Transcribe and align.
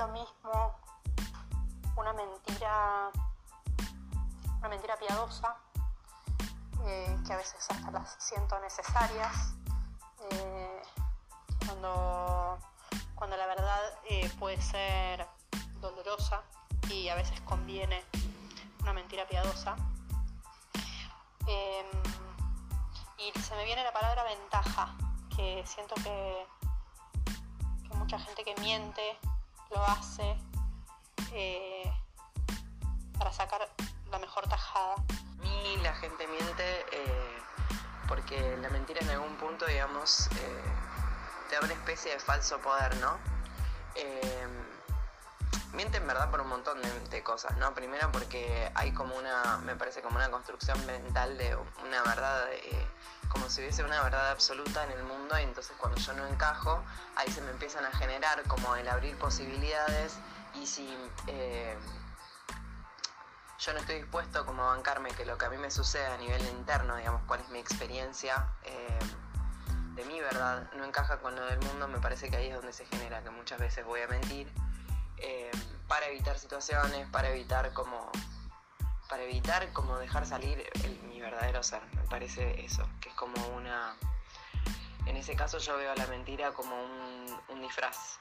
lo 0.00 0.08
mismo 0.08 0.74
una 1.96 2.14
mentira, 2.14 3.10
una 4.58 4.68
mentira 4.70 4.96
piadosa, 4.96 5.54
eh, 6.86 7.18
que 7.26 7.32
a 7.34 7.36
veces 7.36 7.66
hasta 7.68 7.90
las 7.90 8.16
siento 8.18 8.58
necesarias, 8.60 9.52
eh, 10.30 10.82
cuando, 11.66 12.58
cuando 13.14 13.36
la 13.36 13.46
verdad 13.46 13.78
eh, 14.08 14.30
puede 14.38 14.62
ser 14.62 15.26
dolorosa 15.82 16.40
y 16.88 17.10
a 17.10 17.14
veces 17.14 17.38
conviene 17.42 18.02
una 18.80 18.94
mentira 18.94 19.28
piadosa. 19.28 19.76
Em, 21.46 21.86
y 23.18 23.38
se 23.38 23.54
me 23.54 23.66
viene 23.66 23.84
la 23.84 23.92
palabra 23.92 24.24
ventaja, 24.24 24.94
que 25.36 25.62
siento 25.66 25.94
que, 25.96 26.46
que 27.86 27.94
mucha 27.96 28.18
gente 28.18 28.44
que 28.44 28.54
miente 28.62 29.18
lo 29.70 29.84
hace 29.84 30.36
eh, 31.32 31.90
para 33.18 33.32
sacar 33.32 33.68
la 34.10 34.18
mejor 34.18 34.48
tajada. 34.48 34.96
Mí 35.40 35.76
la 35.82 35.94
gente 35.94 36.26
miente 36.26 36.80
eh, 36.92 37.38
porque 38.08 38.56
la 38.58 38.68
mentira 38.70 39.00
en 39.02 39.10
algún 39.10 39.36
punto, 39.36 39.66
digamos, 39.66 40.28
eh, 40.32 40.62
te 41.48 41.56
da 41.56 41.62
una 41.62 41.74
especie 41.74 42.12
de 42.12 42.18
falso 42.18 42.58
poder, 42.58 42.96
¿no? 42.96 43.18
Miente 45.72 45.98
en 45.98 46.06
verdad 46.06 46.30
por 46.30 46.40
un 46.40 46.48
montón 46.48 46.78
de, 47.10 47.22
cosas, 47.22 47.56
¿no? 47.58 47.74
Primero 47.74 48.10
porque 48.12 48.70
hay 48.74 48.92
como 48.92 49.14
una, 49.14 49.58
me 49.58 49.76
parece 49.76 50.02
como 50.02 50.16
una 50.16 50.30
construcción 50.30 50.84
mental 50.86 51.36
de 51.36 51.54
una 51.56 52.02
verdad, 52.02 52.46
como 53.28 53.48
si 53.48 53.60
hubiese 53.60 53.84
una 53.84 54.02
verdad 54.02 54.30
absoluta 54.30 54.84
en 54.84 54.92
el 54.92 55.02
mundo 55.04 55.38
y 55.38 55.42
entonces 55.42 55.76
cuando 55.78 55.98
yo 56.00 56.12
no 56.14 56.26
encajo, 56.26 56.82
ahí 57.16 57.30
se 57.30 57.40
me 57.42 57.50
empiezan 57.50 57.84
a 57.84 57.92
generar 57.92 58.42
como 58.44 58.74
el 58.76 58.88
abrir 58.88 59.16
posibilidades 59.16 60.16
y 60.54 60.66
si 60.66 60.96
eh, 61.26 61.76
yo 63.58 63.72
no 63.74 63.80
estoy 63.80 63.96
dispuesto 63.96 64.46
como 64.46 64.62
a 64.64 64.74
bancarme 64.74 65.10
que 65.10 65.24
lo 65.24 65.36
que 65.36 65.46
a 65.46 65.50
mí 65.50 65.58
me 65.58 65.70
sucede 65.70 66.06
a 66.06 66.16
nivel 66.16 66.44
interno, 66.48 66.96
digamos, 66.96 67.22
cuál 67.26 67.40
es 67.40 67.48
mi 67.50 67.58
experiencia 67.58 68.46
eh, 68.64 68.98
de 69.94 70.04
mi 70.06 70.20
verdad, 70.20 70.70
no 70.76 70.84
encaja 70.84 71.18
con 71.18 71.36
lo 71.36 71.44
del 71.44 71.60
mundo, 71.60 71.86
me 71.86 71.98
parece 71.98 72.30
que 72.30 72.36
ahí 72.36 72.48
es 72.48 72.54
donde 72.54 72.72
se 72.72 72.86
genera 72.86 73.22
que 73.22 73.30
muchas 73.30 73.60
veces 73.60 73.84
voy 73.84 74.00
a 74.00 74.08
mentir 74.08 74.50
eh, 75.20 75.50
para 75.88 76.06
evitar 76.06 76.38
situaciones, 76.38 77.08
para 77.10 77.30
evitar 77.30 77.72
como 77.72 78.10
para 79.08 79.24
evitar 79.24 79.72
como 79.72 79.98
dejar 79.98 80.24
salir 80.24 80.64
mi 81.08 81.20
verdadero 81.20 81.64
ser, 81.64 81.82
me 81.96 82.02
parece 82.04 82.64
eso, 82.64 82.88
que 83.00 83.08
es 83.08 83.14
como 83.16 83.34
una 83.56 83.96
en 85.06 85.16
ese 85.16 85.34
caso 85.34 85.58
yo 85.58 85.76
veo 85.76 85.94
la 85.96 86.06
mentira 86.06 86.52
como 86.52 86.76
un, 87.48 87.60
disfraz. 87.60 88.18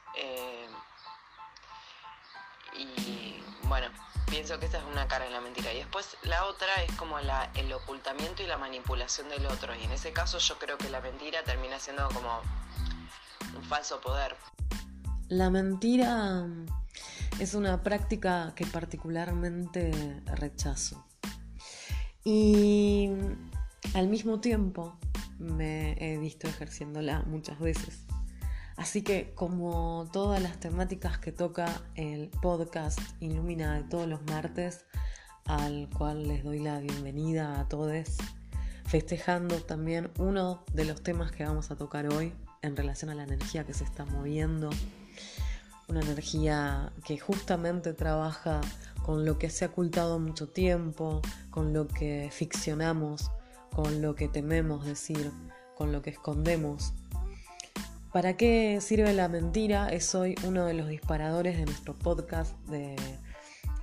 Y 2.75 3.42
bueno, 3.64 3.88
pienso 4.30 4.59
que 4.59 4.66
esa 4.66 4.80
es 4.80 4.83
una 4.86 5.08
cara 5.08 5.25
de 5.25 5.31
la 5.31 5.39
mentira. 5.39 5.72
Y 5.72 5.77
después 5.77 6.17
la 6.23 6.45
otra 6.45 6.73
es 6.83 6.95
como 6.95 7.17
el 7.20 7.73
ocultamiento 7.73 8.44
y 8.44 8.47
la 8.47 8.58
manipulación 8.58 9.30
del 9.30 9.45
otro. 9.45 9.75
Y 9.75 9.83
en 9.83 9.92
ese 9.92 10.11
caso 10.14 10.39
yo 10.39 10.58
creo 10.58 10.77
que 10.77 10.89
la 10.89 11.00
mentira 11.00 11.44
termina 11.44 11.80
siendo 11.80 12.08
como 12.09 12.42
un 13.55 13.64
falso 13.64 14.02
poder. 14.02 14.36
La 15.27 15.50
mentira 15.50 16.45
es 17.40 17.54
una 17.54 17.82
práctica 17.84 18.54
que 18.56 18.66
particularmente 18.66 19.92
rechazo. 20.26 21.06
Y 22.23 23.09
al 23.94 24.09
mismo 24.09 24.42
tiempo 24.42 24.98
me 25.40 25.94
he 26.00 26.17
visto 26.17 26.48
ejerciéndola 26.48 27.23
muchas 27.23 27.60
veces. 27.60 28.06
Así 28.76 29.02
que 29.02 29.34
como 29.36 30.10
todas 30.12 30.42
las 30.42 30.60
temáticas 30.60 31.17
que 31.17 31.32
toca 31.32 31.82
el 31.95 32.30
podcast 32.42 32.99
Ilumina 33.22 33.76
de 33.76 33.83
todos 33.83 34.08
los 34.08 34.22
martes, 34.23 34.86
al 35.45 35.89
cual 35.98 36.28
les 36.28 36.44
doy 36.44 36.60
la 36.60 36.80
bienvenida 36.80 37.60
a 37.60 37.67
todos, 37.70 38.17
festejando 38.86 39.61
también 39.64 40.11
uno 40.20 40.66
de 40.73 40.86
los 40.86 41.02
temas 41.04 41.32
que 41.32 41.45
vamos 41.45 41.72
a 41.72 41.78
tocar 41.78 42.08
hoy 42.14 42.33
en 42.61 42.76
relación 42.76 43.10
a 43.10 43.16
la 43.16 43.23
energía 43.23 43.66
que 43.66 43.73
se 43.73 43.86
está 43.86 44.05
moviendo, 44.05 44.70
una 45.89 46.02
energía 46.02 46.94
que 47.04 47.17
justamente 47.17 47.94
trabaja 47.94 48.61
con 49.04 49.26
lo 49.26 49.38
que 49.38 49.50
se 49.50 49.66
ha 49.66 49.70
ocultado 49.70 50.20
mucho 50.20 50.50
tiempo, 50.50 51.22
con 51.50 51.73
lo 51.73 51.88
que 51.88 52.30
ficcionamos, 52.32 53.32
con 53.76 54.02
lo 54.02 54.16
que 54.16 54.28
tememos 54.28 54.86
decir, 54.86 55.32
con 55.76 55.92
lo 55.92 56.02
que 56.02 56.11
escondemos 56.11 56.94
¿Para 58.11 58.36
qué 58.38 58.80
sirve 58.82 59.14
la 59.14 59.28
mentira? 59.28 59.88
Es 59.89 60.16
hoy 60.16 60.33
uno 60.44 60.66
de 60.66 60.73
los 60.73 60.88
disparadores 60.88 61.60
de 61.60 61.66
nuestro 61.66 61.94
podcast 61.94 62.58
de 62.66 62.95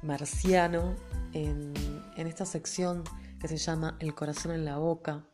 Marciano 0.02 0.96
en, 1.32 1.72
esta 2.16 2.44
sección 2.44 3.04
que 3.40 3.46
se 3.46 3.56
llama 3.56 3.96
El 4.00 4.16
corazón 4.16 4.50
en 4.50 4.64
la 4.64 4.78
boca, 4.78 5.24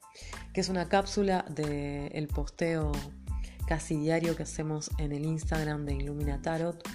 que 0.53 0.61
es 0.61 0.69
una 0.69 0.91
cápsula 0.91 1.47
del 1.49 2.29
posteo 2.29 2.93
casi 3.73 3.97
diario 3.97 4.37
que 4.37 4.43
hacemos 4.43 4.91
en 4.99 5.13
el 5.13 5.25
Instagram 5.25 5.87
de 5.87 5.95
Illumina 5.95 6.43
Tarot 6.43 6.87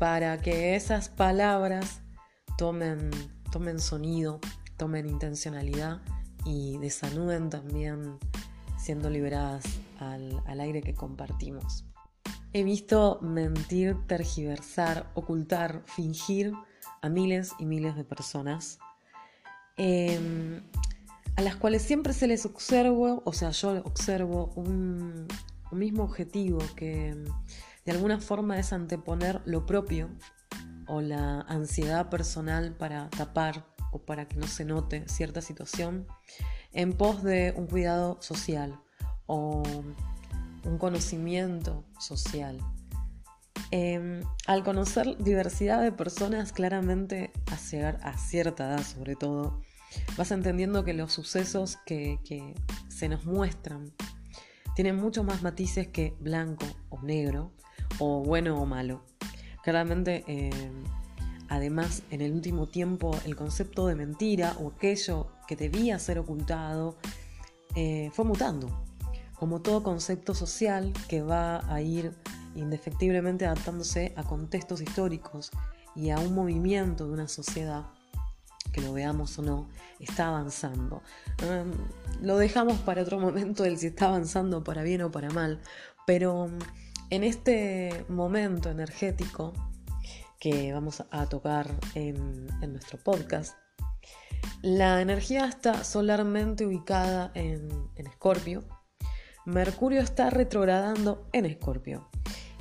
para 0.00 0.38
que 0.38 0.74
esas 0.74 1.10
palabras 1.10 2.00
tomen, 2.56 3.10
tomen 3.52 3.78
sonido, 3.78 4.40
tomen 4.78 5.06
intencionalidad 5.06 6.00
y 6.46 6.78
desanuden 6.78 7.50
también 7.50 8.18
siendo 8.78 9.10
liberadas 9.10 9.64
al, 9.98 10.60
aire 10.60 10.80
que 10.80 10.94
compartimos. 10.94 11.84
He 12.54 12.62
visto 12.62 13.18
mentir, 13.20 13.94
tergiversar, 14.06 15.10
ocultar, 15.12 15.82
fingir 15.84 16.54
a 17.02 17.10
miles 17.10 17.52
y 17.58 17.66
miles 17.66 17.96
de 17.96 18.04
personas, 18.04 18.78
em, 19.76 20.62
a 21.36 21.42
las 21.42 21.56
cuales 21.56 21.82
siempre 21.82 22.14
se 22.14 22.26
les 22.26 22.46
observo, 22.46 23.20
o 23.26 23.32
sea, 23.34 23.50
yo 23.50 23.82
observo 23.84 24.54
un, 24.56 25.28
un 25.70 25.78
mismo 25.78 26.04
objetivo 26.04 26.58
que 26.76 27.14
de 27.84 27.92
alguna 27.92 28.20
forma 28.20 28.58
es 28.58 28.72
anteponer 28.72 29.42
lo 29.44 29.66
propio 29.66 30.10
o 30.86 31.00
la 31.00 31.40
ansiedad 31.42 32.08
personal 32.08 32.74
para 32.74 33.10
tapar 33.10 33.66
o 33.92 33.98
para 33.98 34.28
que 34.28 34.36
no 34.36 34.46
se 34.46 34.64
note 34.64 35.08
cierta 35.08 35.40
situación 35.40 36.06
en 36.72 36.92
pos 36.92 37.22
de 37.22 37.54
un 37.56 37.66
cuidado 37.66 38.18
social 38.20 38.80
o 39.26 39.62
un 40.64 40.78
conocimiento 40.78 41.84
social. 41.98 42.58
Em, 43.70 44.22
al 44.46 44.64
conocer 44.64 45.16
diversidad 45.18 45.82
de 45.82 45.92
personas, 45.92 46.52
claramente 46.52 47.32
a 47.50 47.56
llegar 47.70 47.98
a 48.02 48.16
cierta 48.16 48.66
edad 48.66 48.82
sobre 48.82 49.14
todo, 49.14 49.60
vas 50.16 50.30
entendiendo 50.30 50.84
que 50.84 50.94
los 50.94 51.12
sucesos 51.12 51.78
que, 51.84 52.18
se 52.88 53.08
nos 53.08 53.26
muestran 53.26 53.92
tienen 54.78 54.94
mucho 54.94 55.24
más 55.24 55.42
matices 55.42 55.88
que 55.88 56.14
blanco 56.20 56.64
o 56.88 57.02
negro, 57.02 57.50
o 57.98 58.22
bueno 58.22 58.62
o 58.62 58.64
malo. 58.64 59.02
Claramente, 59.64 60.22
em, 60.28 60.84
además, 61.48 62.04
en 62.12 62.20
el 62.20 62.30
último 62.32 62.68
tiempo, 62.68 63.10
el 63.26 63.34
concepto 63.34 63.88
de 63.88 63.96
mentira 63.96 64.54
o 64.60 64.68
aquello 64.68 65.32
que 65.48 65.56
debía 65.56 65.98
ser 65.98 66.20
ocultado 66.20 66.96
eh, 67.74 68.10
fue 68.12 68.24
mutando 68.24 68.84
como 69.34 69.62
todo 69.62 69.82
concepto 69.82 70.32
social 70.32 70.92
que 71.08 71.22
va 71.22 71.60
a 71.74 71.82
ir 71.82 72.14
indefectiblemente 72.54 73.46
adaptándose 73.46 74.12
a 74.14 74.22
contextos 74.22 74.80
históricos 74.80 75.50
y 75.96 76.10
a 76.10 76.20
un 76.20 76.36
movimiento 76.36 77.08
de 77.08 77.14
una 77.14 77.26
sociedad 77.26 77.86
que 78.72 78.80
lo 78.80 78.92
veamos 78.92 79.38
o 79.38 79.42
no, 79.42 79.68
está 80.00 80.28
avanzando. 80.28 81.02
Em, 81.42 81.72
lo 82.20 82.36
dejamos 82.38 82.78
para 82.78 83.02
otro 83.02 83.18
momento 83.18 83.62
del 83.62 83.78
si 83.78 83.88
está 83.88 84.06
avanzando 84.06 84.64
para 84.64 84.82
bien 84.82 85.02
o 85.02 85.10
para 85.10 85.30
mal, 85.30 85.60
pero 86.06 86.46
em, 86.46 86.58
en 87.10 87.24
este 87.24 88.04
momento 88.08 88.70
energético 88.70 89.52
que 90.38 90.72
vamos 90.72 91.02
a 91.10 91.26
tocar 91.26 91.68
en, 91.94 92.46
en 92.62 92.72
nuestro 92.72 92.98
podcast, 92.98 93.56
la 94.62 95.00
energía 95.00 95.46
está 95.46 95.84
solarmente 95.84 96.66
ubicada 96.66 97.32
en 97.34 97.68
Escorpio, 97.96 98.64
Mercurio 99.44 100.00
está 100.02 100.30
retrogradando 100.30 101.26
en 101.32 101.46
Escorpio 101.46 102.08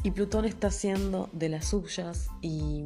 y 0.04 0.12
Plutón 0.12 0.46
está 0.46 0.68
haciendo 0.68 1.30
de 1.34 1.50
las 1.50 1.66
suyas 1.66 2.30
y 2.42 2.86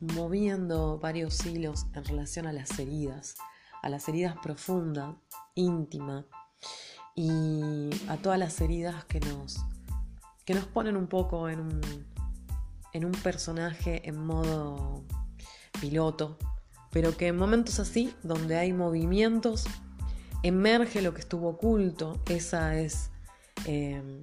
moviendo 0.00 0.98
varios 0.98 1.44
hilos 1.46 1.86
en 1.94 2.04
relación 2.04 2.46
a 2.46 2.52
las 2.52 2.78
heridas, 2.78 3.36
a 3.82 3.88
las 3.88 4.08
heridas 4.08 4.36
profundas, 4.42 5.14
íntimas 5.54 6.24
y 7.14 7.90
a 8.08 8.16
todas 8.16 8.38
las 8.38 8.60
heridas 8.60 9.04
que 9.04 9.20
nos, 9.20 9.58
que 10.44 10.54
nos 10.54 10.66
ponen 10.66 10.96
un 10.96 11.06
poco 11.06 11.48
en 11.48 11.60
un, 11.60 11.80
en 12.92 13.04
un 13.04 13.12
personaje 13.12 14.08
en 14.08 14.24
modo 14.24 15.04
piloto, 15.80 16.38
pero 16.90 17.16
que 17.16 17.28
en 17.28 17.36
momentos 17.36 17.78
así, 17.78 18.14
donde 18.22 18.56
hay 18.56 18.72
movimientos, 18.72 19.66
emerge 20.42 21.02
lo 21.02 21.14
que 21.14 21.20
estuvo 21.20 21.50
oculto, 21.50 22.20
esa 22.26 22.76
es 22.76 23.10
Em, 23.66 24.20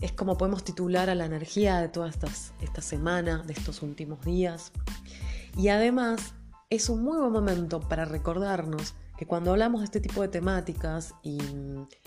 es 0.00 0.12
como 0.12 0.36
podemos 0.36 0.64
titular 0.64 1.10
a 1.10 1.14
la 1.14 1.24
energía 1.24 1.80
de 1.80 1.88
toda 1.88 2.08
esta 2.08 2.82
semana, 2.82 3.42
de 3.46 3.52
estos 3.52 3.82
últimos 3.82 4.24
días. 4.24 4.72
Y 5.56 5.68
además 5.68 6.34
es 6.70 6.88
un 6.88 7.02
muy 7.02 7.18
buen 7.18 7.32
momento 7.32 7.80
para 7.80 8.04
recordarnos 8.04 8.94
que 9.18 9.26
cuando 9.26 9.50
hablamos 9.50 9.80
de 9.80 9.86
este 9.86 10.00
tipo 10.00 10.22
de 10.22 10.28
temáticas, 10.28 11.12
y, 11.24 11.38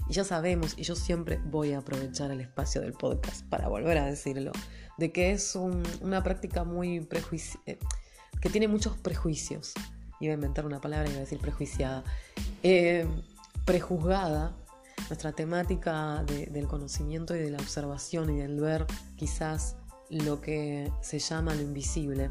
ya 0.10 0.24
sabemos, 0.24 0.76
y 0.78 0.84
yo 0.84 0.96
siempre 0.96 1.42
voy 1.44 1.74
a 1.74 1.80
aprovechar 1.80 2.32
el 2.32 2.40
espacio 2.40 2.80
del 2.80 2.94
podcast 2.94 3.46
para 3.48 3.68
volver 3.68 3.98
a 3.98 4.06
decirlo, 4.06 4.54
de 4.98 5.12
que 5.12 5.32
es 5.32 5.56
una 5.56 6.24
práctica 6.24 6.64
muy 6.64 7.02
prejuicio, 7.02 7.60
eh, 7.66 7.78
que 8.40 8.50
tiene 8.50 8.70
muchos 8.70 8.96
prejuicios. 8.96 9.74
Iba 10.22 10.32
a 10.32 10.36
inventar 10.36 10.66
una 10.66 10.80
palabra, 10.80 11.10
iba 11.10 11.18
a 11.18 11.22
decir 11.22 11.40
prejuiciada. 11.40 12.06
Eh, 12.64 13.06
prejuzgada, 13.66 14.56
nuestra 15.10 15.32
temática 15.32 16.24
del 16.24 16.68
conocimiento 16.68 17.36
y 17.36 17.40
de 17.40 17.52
la 17.52 17.58
observación 17.58 18.30
y 18.30 18.40
del 18.40 18.60
ver 18.60 18.86
quizás 19.16 19.76
lo 20.10 20.42
que 20.42 20.92
se 21.02 21.20
llama 21.20 21.54
lo 21.56 21.62
invisible, 21.62 22.30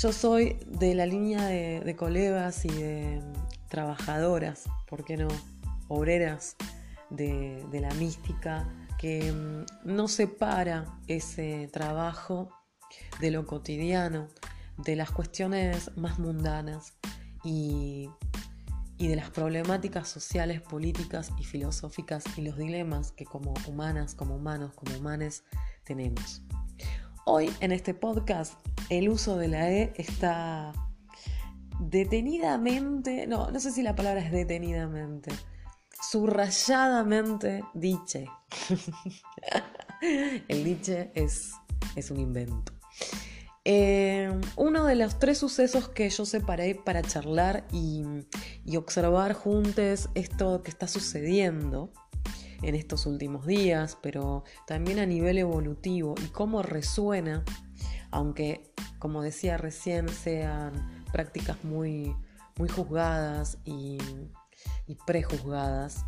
yo 0.00 0.12
soy 0.12 0.56
de 0.64 0.94
la 0.94 1.06
línea 1.06 1.46
de, 1.46 1.96
colegas 1.96 2.64
y 2.64 2.68
de 2.68 3.20
trabajadoras, 3.68 4.66
¿por 4.86 5.04
qué 5.04 5.16
no? 5.16 5.26
Obreras 5.88 6.54
de, 7.10 7.66
la 7.72 7.92
mística, 7.94 8.68
que 8.96 9.32
mm, 9.32 9.66
no 9.84 10.06
separa 10.06 10.86
ese 11.08 11.68
trabajo 11.72 12.48
de 13.20 13.32
lo 13.32 13.44
cotidiano, 13.44 14.28
de 14.76 14.94
las 14.94 15.10
cuestiones 15.10 15.90
más 15.96 16.20
mundanas 16.20 16.94
y, 17.42 18.08
y, 18.98 19.08
de 19.08 19.16
las 19.16 19.30
problemáticas 19.30 20.08
sociales, 20.08 20.60
políticas 20.60 21.30
y 21.38 21.44
filosóficas 21.44 22.24
y 22.36 22.42
los 22.42 22.56
dilemas 22.56 23.12
que 23.12 23.24
como 23.24 23.54
humanas, 23.66 24.14
como 24.14 24.36
humanos, 24.36 24.74
como 24.74 24.96
humanes 24.96 25.44
tenemos. 25.84 26.42
Hoy 27.24 27.50
en 27.60 27.72
este 27.72 27.94
podcast 27.94 28.54
el 28.90 29.08
uso 29.08 29.36
de 29.36 29.48
la 29.48 29.70
E 29.70 29.92
está 29.96 30.72
detenidamente, 31.80 33.26
no, 33.26 33.50
no 33.50 33.60
sé 33.60 33.70
si 33.70 33.82
la 33.82 33.94
palabra 33.94 34.20
es 34.20 34.32
detenidamente, 34.32 35.30
subrayadamente 36.10 37.62
diche. 37.74 38.26
el 40.48 40.64
diche 40.64 41.12
es, 41.14 41.52
es 41.96 42.10
un 42.10 42.18
invento. 42.18 42.72
Eh, 43.70 44.32
uno 44.56 44.86
de 44.86 44.94
los 44.94 45.18
tres 45.18 45.36
sucesos 45.36 45.90
que 45.90 46.08
yo 46.08 46.24
separé 46.24 46.74
para 46.74 47.02
charlar 47.02 47.66
y, 47.70 48.02
observar 48.78 49.34
juntos 49.34 50.08
esto 50.14 50.62
que 50.62 50.70
está 50.70 50.88
sucediendo 50.88 51.92
en 52.62 52.74
estos 52.74 53.04
últimos 53.04 53.44
días, 53.44 53.98
pero 54.00 54.44
también 54.66 54.98
a 54.98 55.04
nivel 55.04 55.36
evolutivo 55.36 56.14
y 56.24 56.28
cómo 56.28 56.62
resuena, 56.62 57.44
aunque 58.10 58.72
como 58.98 59.20
decía 59.20 59.58
recién 59.58 60.08
sean 60.08 61.04
prácticas 61.12 61.62
muy, 61.62 62.16
muy 62.56 62.70
juzgadas 62.70 63.58
y 63.66 63.98
prejuzgadas, 65.06 66.06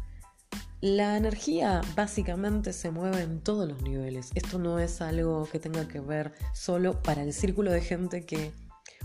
la 0.81 1.17
energía 1.17 1.83
básicamente 1.95 2.73
se 2.73 2.91
mueve 2.91 3.23
en 3.23 3.41
todos 3.41 3.69
los 3.69 3.83
niveles. 3.83 4.31
Esto 4.35 4.59
no 4.59 4.79
es 4.79 5.01
algo 5.03 5.47
que 5.51 5.59
tenga 5.59 5.87
que 5.87 6.01
ver 6.01 6.33
solo 6.55 7.03
para 7.03 7.23
el 7.23 7.33
círculo 7.33 7.71
de 7.71 7.83
gente 7.83 8.25
que 8.25 8.53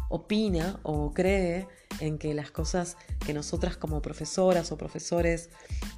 opina 0.09 0.79
o 0.83 1.13
cree 1.13 1.67
en 1.99 2.17
que 2.17 2.33
las 2.33 2.51
cosas 2.51 2.97
que 3.25 3.33
nosotras 3.33 3.77
como 3.77 4.01
profesoras 4.01 4.71
o 4.71 4.77
profesores 4.77 5.49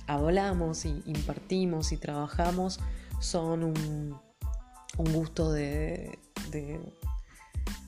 hablamos 0.07 0.85
y 0.85 1.03
impartimos 1.05 1.91
y 1.91 1.97
trabajamos 1.97 2.79
son 3.19 3.63
un, 3.63 4.19
gusto 4.97 5.51
de, 5.51 6.17
de, 6.51 6.79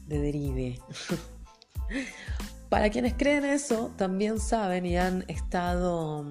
derive. 0.08 0.80
Para 2.70 2.92
quienes 2.92 3.16
creen 3.16 3.46
eso, 3.46 3.92
también 3.98 4.40
saben 4.40 4.86
y 4.86 4.96
han 4.98 5.26
estado, 5.28 6.28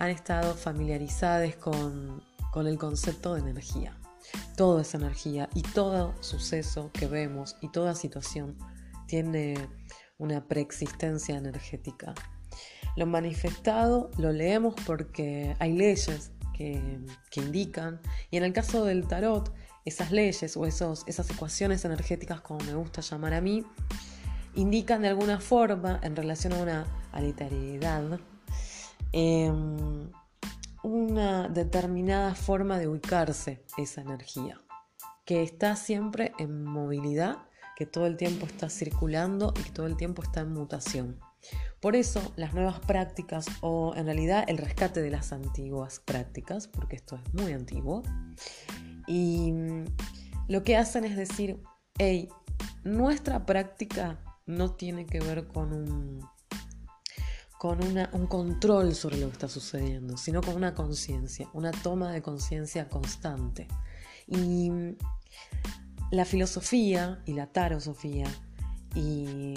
han 0.00 0.08
estado 0.08 0.54
familiarizados 0.54 1.56
con, 1.56 2.22
con 2.50 2.66
el 2.66 2.78
concepto 2.78 3.34
de 3.34 3.42
energía. 3.42 3.94
Todo 4.56 4.80
es 4.80 4.94
energía 4.94 5.50
y 5.54 5.60
todo 5.60 6.14
suceso 6.20 6.90
que 6.94 7.06
vemos 7.06 7.56
y 7.60 7.68
toda 7.68 7.94
situación 7.94 8.56
tiene 9.06 9.68
una 10.16 10.48
preexistencia 10.48 11.36
energética. 11.36 12.14
Lo 12.96 13.04
manifestado 13.04 14.10
lo 14.16 14.32
leemos 14.32 14.74
porque 14.86 15.54
hay 15.58 15.74
leyes 15.74 16.32
que, 16.56 16.98
indican, 17.36 18.00
y 18.30 18.38
en 18.38 18.44
el 18.44 18.54
caso 18.54 18.86
del 18.86 19.06
tarot, 19.06 19.52
esas 19.84 20.12
leyes 20.12 20.56
o 20.56 20.64
esos, 20.64 21.04
esas 21.06 21.28
ecuaciones 21.30 21.84
energéticas, 21.84 22.40
como 22.40 22.60
me 22.64 22.74
gusta 22.74 23.02
llamar 23.02 23.34
a 23.34 23.40
mí, 23.42 23.64
indican 24.54 25.02
de 25.02 25.08
alguna 25.08 25.40
forma, 25.40 26.00
en 26.02 26.16
relación 26.16 26.54
a 26.54 26.58
una 26.58 26.86
aleatoriedad, 27.12 28.18
em, 29.12 30.10
una 30.82 31.48
determinada 31.48 32.34
forma 32.34 32.78
de 32.78 32.88
ubicarse 32.88 33.64
esa 33.76 34.00
energía, 34.00 34.60
que 35.24 35.42
está 35.42 35.76
siempre 35.76 36.32
en 36.38 36.64
movilidad 36.64 37.38
que 37.76 37.86
todo 37.86 38.06
el 38.06 38.18
tiempo 38.18 38.44
está 38.44 38.68
circulando 38.68 39.54
y 39.58 39.62
que 39.62 39.70
todo 39.70 39.86
el 39.86 39.96
tiempo 39.96 40.22
está 40.22 40.40
en 40.40 40.52
mutación. 40.52 41.18
Por 41.80 41.96
eso 41.96 42.20
las 42.36 42.52
nuevas 42.52 42.78
prácticas 42.80 43.46
o 43.62 43.94
en 43.96 44.04
realidad 44.04 44.44
el 44.48 44.58
rescate 44.58 45.00
de 45.00 45.10
las 45.10 45.32
antiguas 45.32 46.00
prácticas, 46.04 46.68
porque 46.68 46.96
esto 46.96 47.16
es 47.16 47.34
muy 47.34 47.52
antiguo, 47.52 48.02
y 49.06 49.52
mm, 49.52 49.84
lo 50.48 50.62
que 50.62 50.76
hacen 50.76 51.04
es 51.04 51.16
decir, 51.16 51.62
hey, 51.96 52.28
nuestra 52.84 53.46
práctica 53.46 54.18
no 54.44 54.72
tiene 54.72 55.06
que 55.06 55.20
ver 55.20 55.46
con 55.48 55.72
un 55.72 56.20
con 57.60 57.78
un 57.82 58.26
control 58.26 58.94
sobre 58.94 59.18
lo 59.18 59.26
que 59.26 59.34
está 59.34 59.46
sucediendo, 59.46 60.16
sino 60.16 60.40
con 60.40 60.56
una 60.56 60.74
conciencia, 60.74 61.46
una 61.52 61.72
toma 61.72 62.10
de 62.10 62.22
conciencia 62.22 62.88
constante. 62.88 63.68
Y 64.26 64.72
la 66.10 66.24
filosofía 66.24 67.20
y 67.26 67.34
la 67.34 67.48
tarosofía 67.48 68.28
y 68.94 69.52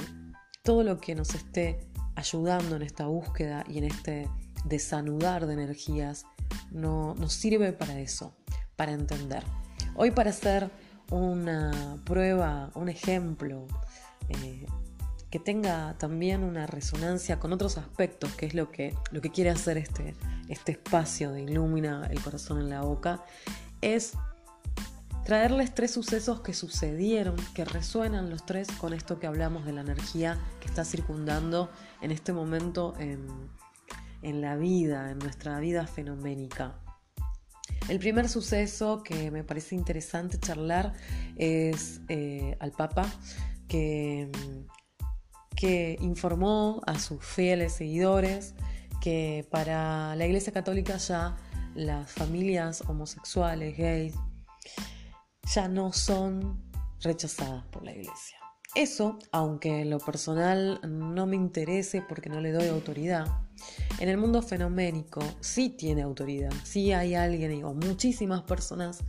todo 0.63 0.83
lo 0.83 0.97
que 0.97 1.15
nos 1.15 1.33
esté 1.33 1.79
ayudando 2.15 2.75
en 2.75 2.81
esta 2.81 3.05
búsqueda 3.05 3.63
y 3.69 3.77
en 3.77 3.85
este 3.85 4.29
desanudar 4.65 5.47
de 5.47 5.53
energías 5.53 6.25
no, 6.72 7.15
nos 7.15 7.31
sirve 7.31 7.72
para 7.72 8.01
eso, 8.01 8.36
para 8.75 8.91
entender. 8.91 9.45
Hoy 9.95 10.12
para 10.12 10.31
hacer 10.31 10.69
una 11.10 12.01
prueba, 12.03 12.69
un 12.75 12.89
ejemplo 12.89 13.65
eh, 14.27 14.65
que 15.33 15.39
tenga 15.39 15.97
también 15.97 16.43
una 16.43 16.67
resonancia 16.67 17.39
con 17.39 17.53
otros 17.53 17.79
aspectos, 17.79 18.31
que 18.33 18.45
es 18.45 18.53
lo 18.53 18.69
que, 18.69 18.95
lo 19.09 19.19
que 19.19 19.31
quiere 19.31 19.49
hacer 19.49 19.79
este, 19.79 20.13
este 20.47 20.73
espacio 20.73 21.31
de 21.31 21.41
Ilumina 21.41 22.07
el 22.11 22.21
corazón 22.21 22.59
en 22.59 22.69
la 22.69 22.81
boca, 22.81 23.25
es 23.81 24.13
traerles 25.25 25.73
tres 25.73 25.89
sucesos 25.89 26.41
que 26.41 26.53
sucedieron, 26.53 27.35
que 27.55 27.65
resuenan 27.65 28.29
los 28.29 28.45
tres 28.45 28.67
con 28.73 28.93
esto 28.93 29.17
que 29.17 29.25
hablamos 29.25 29.65
de 29.65 29.73
la 29.73 29.81
energía 29.81 30.37
que 30.61 30.67
está 30.67 30.85
circundando 30.85 31.71
en 32.03 32.11
este 32.11 32.31
momento 32.31 32.93
en, 32.99 34.39
la 34.39 34.55
vida, 34.55 35.09
en 35.09 35.17
nuestra 35.17 35.59
vida 35.59 35.87
fenoménica. 35.87 36.75
El 37.89 37.97
primer 37.97 38.29
suceso 38.29 39.01
que 39.01 39.31
me 39.31 39.43
parece 39.43 39.73
interesante 39.73 40.39
charlar 40.39 40.93
es 41.37 42.01
eh, 42.07 42.55
al 42.59 42.71
Papa 42.71 43.11
que, 43.67 44.29
que 45.63 45.98
informó 46.01 46.82
a 46.86 47.00
sus 47.00 47.24
fieles 47.24 47.72
seguidores 47.72 48.53
que 49.01 49.48
para 49.50 50.13
la 50.17 50.25
Iglesia 50.25 50.51
Católica 50.51 50.98
ya 50.98 51.38
las 51.74 52.12
familias 52.12 52.82
homosexuales, 52.82 53.77
gays, 53.77 54.13
ya 55.55 55.70
no 55.70 55.93
son 55.93 56.62
rechazadas 57.01 57.65
por 57.67 57.86
la 57.86 57.91
iglesia. 57.91 58.38
Eso, 58.75 59.17
aunque 59.32 59.84
en 59.84 59.89
lo 59.89 60.00
personal 60.00 60.82
no 60.86 61.25
me 61.27 61.38
interese 61.38 62.01
porque 62.01 62.29
no 62.29 62.41
le 62.41 62.51
doy 62.51 62.67
autoridad, 62.67 63.25
en 64.00 64.10
el 64.10 64.17
mundo 64.17 64.41
fenoménico 64.41 65.22
sí 65.39 65.70
tiene 65.70 66.01
autoridad, 66.01 66.51
sí 66.65 66.91
hay 66.91 67.15
alguien 67.15 67.63
o 67.63 67.74
muchísimas 67.74 68.41
personas 68.41 69.00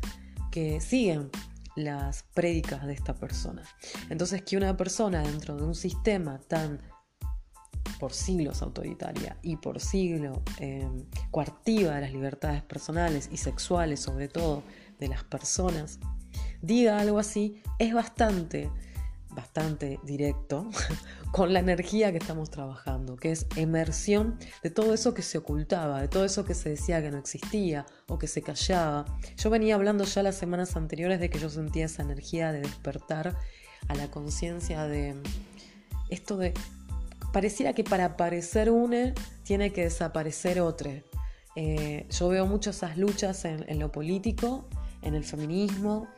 que 0.52 0.80
siguen 0.80 1.32
las 1.76 2.22
prédicas 2.34 2.86
de 2.86 2.92
esta 2.92 3.14
persona. 3.14 3.62
Entonces 4.10 4.42
que 4.42 4.56
una 4.56 4.76
persona 4.76 5.22
dentro 5.22 5.56
de 5.56 5.64
un 5.64 5.74
sistema 5.74 6.38
tan 6.38 6.80
por 7.98 8.12
siglos 8.12 8.62
autoritaria 8.62 9.36
y 9.42 9.56
por 9.56 9.80
siglo 9.80 10.42
eh, 10.58 10.88
coartiva 11.30 11.94
de 11.94 12.00
las 12.00 12.12
libertades 12.12 12.62
personales 12.62 13.28
y 13.32 13.36
sexuales 13.36 14.00
sobre 14.00 14.28
todo 14.28 14.62
de 14.98 15.08
las 15.08 15.24
personas, 15.24 15.98
diga 16.60 16.98
algo 16.98 17.18
así, 17.18 17.62
es 17.78 17.94
bastante 17.94 18.70
bastante 19.34 19.98
directo 20.04 20.68
con 21.32 21.52
la 21.52 21.60
energía 21.60 22.12
que 22.12 22.18
estamos 22.18 22.50
trabajando, 22.50 23.16
que 23.16 23.32
es 23.32 23.46
emersión 23.56 24.38
de 24.62 24.70
todo 24.70 24.94
eso 24.94 25.14
que 25.14 25.22
se 25.22 25.38
ocultaba, 25.38 26.00
de 26.00 26.08
todo 26.08 26.24
eso 26.24 26.44
que 26.44 26.54
se 26.54 26.70
decía 26.70 27.02
que 27.02 27.10
no 27.10 27.18
existía 27.18 27.86
o 28.08 28.18
que 28.18 28.28
se 28.28 28.42
callaba. 28.42 29.04
Yo 29.36 29.50
venía 29.50 29.74
hablando 29.74 30.04
ya 30.04 30.22
las 30.22 30.36
semanas 30.36 30.76
anteriores 30.76 31.20
de 31.20 31.30
que 31.30 31.38
yo 31.38 31.50
sentía 31.50 31.86
esa 31.86 32.02
energía 32.02 32.52
de 32.52 32.60
despertar 32.60 33.36
a 33.88 33.94
la 33.94 34.10
conciencia 34.10 34.84
de 34.84 35.14
esto 36.08 36.36
de 36.36 36.54
pareciera 37.32 37.72
que 37.72 37.82
para 37.82 38.04
aparecer 38.04 38.70
une 38.70 39.12
tiene 39.42 39.72
que 39.72 39.82
desaparecer 39.82 40.60
otro. 40.60 40.90
Eh, 41.56 42.06
yo 42.10 42.28
veo 42.28 42.46
mucho 42.46 42.70
esas 42.70 42.96
luchas 42.96 43.44
en, 43.44 43.78
lo 43.78 43.90
político, 43.90 44.68
en 45.02 45.14
el 45.14 45.24
feminismo 45.24 46.08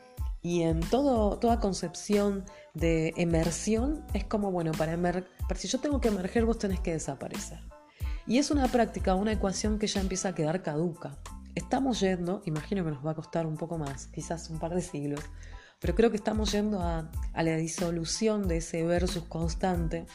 y 0.47 0.63
en 0.63 0.79
toda 0.79 1.59
concepción 1.59 2.45
de 2.73 3.13
emersión 3.17 4.05
es 4.13 4.23
como, 4.23 4.49
bueno, 4.49 4.71
para, 4.71 4.93
emer 4.93 5.27
para 5.45 5.59
si 5.59 5.67
yo 5.67 5.81
tengo 5.81 5.99
que 5.99 6.07
emerger, 6.07 6.45
vos 6.45 6.57
tenés 6.57 6.79
que 6.79 6.93
desaparecer. 6.93 7.59
Y 8.25 8.37
es 8.37 8.49
una 8.49 8.69
práctica, 8.69 9.13
una 9.15 9.33
ecuación 9.33 9.77
que 9.77 9.87
ya 9.87 9.99
empieza 9.99 10.29
a 10.29 10.35
quedar 10.35 10.63
caduca. 10.63 11.17
Estamos 11.53 11.99
yendo, 11.99 12.43
imagino 12.45 12.85
que 12.85 12.91
nos 12.91 13.05
va 13.05 13.11
a 13.11 13.15
costar 13.15 13.45
un 13.45 13.57
poco 13.57 13.77
más, 13.77 14.07
quizás 14.07 14.49
un 14.49 14.57
par 14.57 14.73
de 14.73 14.81
siglos, 14.81 15.19
pero 15.81 15.95
creo 15.95 16.11
que 16.11 16.17
estamos 16.17 16.53
yendo 16.53 16.79
a, 16.79 17.11
a 17.33 17.43
la 17.43 17.57
disolución 17.57 18.47
de 18.47 18.57
ese 18.57 18.85
versus 18.85 19.23
constante 19.23 20.05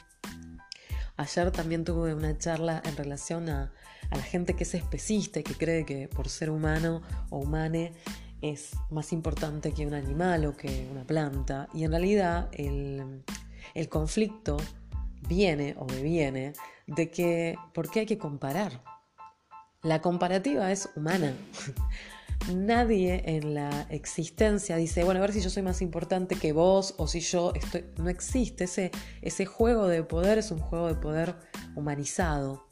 Ayer 1.17 1.51
también 1.51 1.85
tuve 1.85 2.15
una 2.15 2.37
charla 2.39 2.83
en 2.85 2.97
relación 2.97 3.49
a, 3.49 3.73
la 4.11 4.23
gente 4.23 4.55
que 4.55 4.65
es 4.65 4.75
especista 4.75 5.41
y 5.41 5.43
que 5.43 5.55
cree 5.55 5.87
que 5.87 6.07
por 6.09 6.29
ser 6.29 6.51
humano 6.51 7.01
o 7.31 7.39
humane 7.39 7.95
es 8.43 8.73
más 8.91 9.13
importante 9.13 9.73
que 9.73 9.87
un 9.87 9.95
animal 9.95 10.45
o 10.45 10.57
que 10.57 10.87
una 10.91 11.05
planta. 11.05 11.69
Y 11.73 11.85
en 11.85 11.93
realidad 11.93 12.49
el, 12.53 13.23
el 13.75 13.89
conflicto 13.89 14.59
viene 15.29 15.75
o 15.79 15.87
deviene 15.87 16.53
de 16.87 17.11
que, 17.11 17.57
¿por 17.73 17.91
qué 17.91 18.01
hay 18.01 18.07
que 18.07 18.19
comparar? 18.19 18.83
La 19.83 20.01
comparativa 20.01 20.71
es 20.71 20.91
humana. 20.95 21.35
nadie 22.55 23.23
en 23.25 23.55
la 23.55 23.87
existencia 23.91 24.77
dice, 24.77 25.05
bueno, 25.05 25.19
a 25.19 25.23
ver 25.23 25.33
si 25.33 25.41
yo 25.41 25.51
soy 25.51 25.63
más 25.63 25.83
importante 25.83 26.37
que 26.37 26.53
vos 26.53 26.95
o 26.99 27.07
si 27.07 27.21
yo 27.21 27.53
estoy... 27.55 27.85
No 27.99 28.09
existe, 28.09 28.65
ese, 28.65 28.91
ese 29.21 29.47
juego 29.47 29.87
de 29.87 30.03
poder 30.03 30.39
es 30.39 30.51
un 30.51 30.59
juego 30.59 30.89
de 30.89 30.95
poder 30.95 31.37
humanizado. 31.75 32.67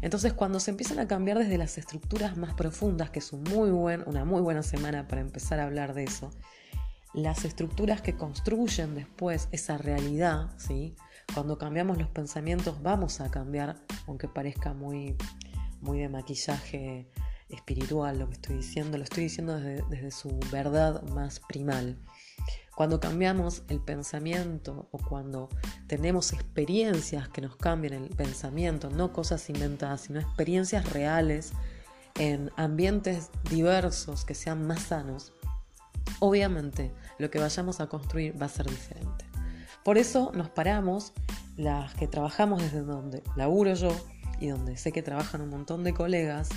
Entonces 0.00 0.32
cuando 0.32 0.60
se 0.60 0.70
empiezan 0.70 0.98
a 0.98 1.08
cambiar 1.08 1.38
desde 1.38 1.58
las 1.58 1.78
estructuras 1.78 2.36
más 2.36 2.54
profundas, 2.54 3.10
que 3.10 3.18
es 3.20 3.32
un 3.32 3.42
muy 3.44 3.70
buen, 3.70 4.02
una 4.06 4.24
muy 4.24 4.40
buena 4.40 4.62
semana 4.62 5.08
para 5.08 5.20
empezar 5.20 5.60
a 5.60 5.64
hablar 5.64 5.94
de 5.94 6.04
eso, 6.04 6.30
las 7.14 7.44
estructuras 7.44 8.00
que 8.00 8.16
construyen 8.16 8.94
después 8.94 9.48
esa 9.52 9.76
realidad, 9.76 10.50
¿sí? 10.56 10.96
cuando 11.34 11.58
cambiamos 11.58 11.98
los 11.98 12.08
pensamientos 12.08 12.82
vamos 12.82 13.20
a 13.20 13.30
cambiar, 13.30 13.76
aunque 14.06 14.28
parezca 14.28 14.72
muy, 14.72 15.16
muy 15.80 16.00
de 16.00 16.08
maquillaje 16.08 17.08
espiritual 17.48 18.18
lo 18.18 18.28
que 18.28 18.34
estoy 18.34 18.56
diciendo, 18.56 18.98
lo 18.98 19.04
estoy 19.04 19.24
diciendo 19.24 19.58
desde, 19.58 20.10
su 20.10 20.38
verdad 20.50 21.02
más 21.08 21.40
primal. 21.40 21.98
Cuando 22.74 23.00
cambiamos 23.00 23.62
el 23.68 23.80
pensamiento 23.80 24.88
o 24.90 24.98
cuando 24.98 25.48
tenemos 25.86 26.32
experiencias 26.32 27.28
que 27.28 27.42
nos 27.42 27.56
cambian 27.56 27.92
el 27.92 28.08
pensamiento, 28.08 28.88
no 28.88 29.12
cosas 29.12 29.48
inventadas, 29.50 30.02
sino 30.02 30.20
experiencias 30.20 30.90
reales 30.90 31.52
en 32.18 32.50
ambientes 32.56 33.30
diversos 33.50 34.24
que 34.24 34.34
sean 34.34 34.66
más 34.66 34.82
sanos, 34.82 35.32
obviamente 36.20 36.92
lo 37.18 37.30
que 37.30 37.38
vayamos 37.38 37.80
a 37.80 37.88
construir 37.88 38.40
va 38.40 38.46
a 38.46 38.50
ser 38.50 38.66
diferente. 38.66 39.26
Por 39.84 39.98
eso 39.98 40.30
nos 40.34 40.48
paramos, 40.48 41.12
las 41.56 41.94
que 41.94 42.06
trabajamos 42.06 42.62
desde 42.62 42.82
donde 42.82 43.22
laburo 43.36 43.74
yo 43.74 43.94
y 44.40 44.48
donde 44.48 44.76
sé 44.76 44.92
que 44.92 45.02
trabajan 45.02 45.40
un 45.40 45.50
montón 45.50 45.84
de 45.84 45.92
colegas, 45.92 46.48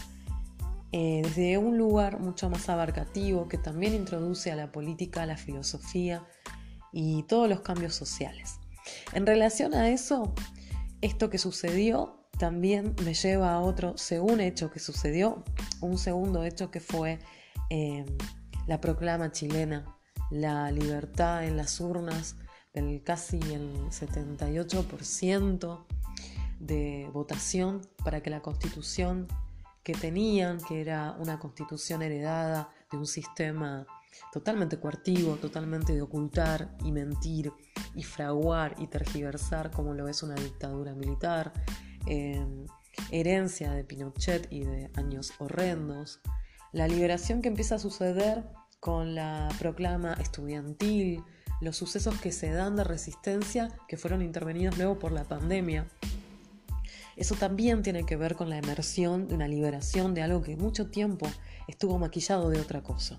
eh, 0.97 1.23
desde 1.23 1.57
un 1.57 1.77
lugar 1.77 2.21
mucho 2.21 2.49
más 2.49 2.69
abarcativo 2.69 3.49
que 3.49 3.57
también 3.57 3.93
introduce 3.93 4.49
a 4.49 4.55
la 4.55 4.71
política, 4.71 5.23
a 5.23 5.25
la 5.25 5.35
filosofía 5.35 6.25
y 6.93 7.23
todos 7.23 7.49
los 7.49 7.59
cambios 7.59 7.93
sociales. 7.93 8.61
En 9.11 9.25
relación 9.25 9.73
a 9.73 9.89
eso, 9.89 10.33
esto 11.01 11.29
que 11.29 11.37
sucedió 11.37 12.25
también 12.39 12.95
me 13.03 13.13
lleva 13.13 13.51
a 13.51 13.59
otro 13.59 13.97
segundo 13.97 14.41
hecho 14.41 14.71
que 14.71 14.79
sucedió, 14.79 15.43
un 15.81 15.97
segundo 15.97 16.45
hecho 16.45 16.71
que 16.71 16.79
fue 16.79 17.19
em, 17.69 18.05
la 18.65 18.79
proclama 18.79 19.33
chilena, 19.33 19.97
la 20.31 20.71
libertad 20.71 21.43
en 21.43 21.57
las 21.57 21.81
urnas 21.81 22.37
del 22.73 23.03
casi 23.03 23.37
el 23.51 23.73
78% 23.89 25.85
de 26.61 27.09
votación 27.11 27.81
para 28.01 28.23
que 28.23 28.29
la 28.29 28.41
constitución 28.41 29.27
que 29.85 29.93
tenían, 29.93 30.59
que 30.59 30.81
era 30.81 31.15
una 31.19 31.39
constitución 31.39 32.01
heredada 32.01 32.69
de 32.91 32.97
un 32.97 33.05
sistema 33.05 33.85
totalmente 34.33 34.79
coartivo, 34.79 35.35
totalmente 35.35 35.93
de 35.93 36.01
ocultar 36.01 36.75
y 36.83 36.91
mentir 36.91 37.53
y 37.93 38.01
fraguar 38.01 38.75
y 38.79 38.87
tergiversar 38.87 39.69
como 39.69 39.93
lo 39.93 40.07
es 40.07 40.23
una 40.23 40.33
dictadura 40.33 40.95
militar, 40.95 41.53
em, 42.07 42.65
herencia 43.11 43.73
de 43.73 43.83
Pinochet 43.83 44.51
y 44.51 44.61
de 44.61 44.89
años 44.95 45.33
horrendos, 45.37 46.19
la 46.71 46.87
liberación 46.87 47.43
que 47.43 47.49
empieza 47.49 47.75
a 47.75 47.79
suceder 47.79 48.43
con 48.79 49.13
la 49.13 49.49
proclama 49.59 50.13
estudiantil, 50.13 51.23
los 51.61 51.77
sucesos 51.77 52.19
que 52.19 52.31
se 52.31 52.49
dan 52.49 52.75
de 52.75 52.83
resistencia 52.83 53.69
que 53.87 53.97
fueron 53.97 54.23
intervenidos 54.23 54.77
luego 54.77 54.97
por 54.97 55.11
la 55.11 55.25
pandemia, 55.25 55.87
eso 57.15 57.35
también 57.35 57.81
tiene 57.81 58.05
que 58.05 58.15
ver 58.15 58.35
con 58.35 58.49
la 58.49 58.57
emersión 58.57 59.27
de 59.27 59.35
una 59.35 59.47
liberación 59.47 60.13
de 60.13 60.21
algo 60.21 60.41
que 60.41 60.57
mucho 60.57 60.87
tiempo 60.87 61.27
estuvo 61.67 61.97
maquillado 61.97 62.49
de 62.49 62.59
otra 62.59 62.83
cosa, 62.83 63.17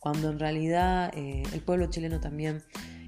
cuando 0.00 0.30
en 0.30 0.38
realidad 0.38 1.12
eh, 1.14 1.42
el 1.52 1.60
pueblo 1.60 1.86
chileno 1.86 2.20
también 2.20 2.62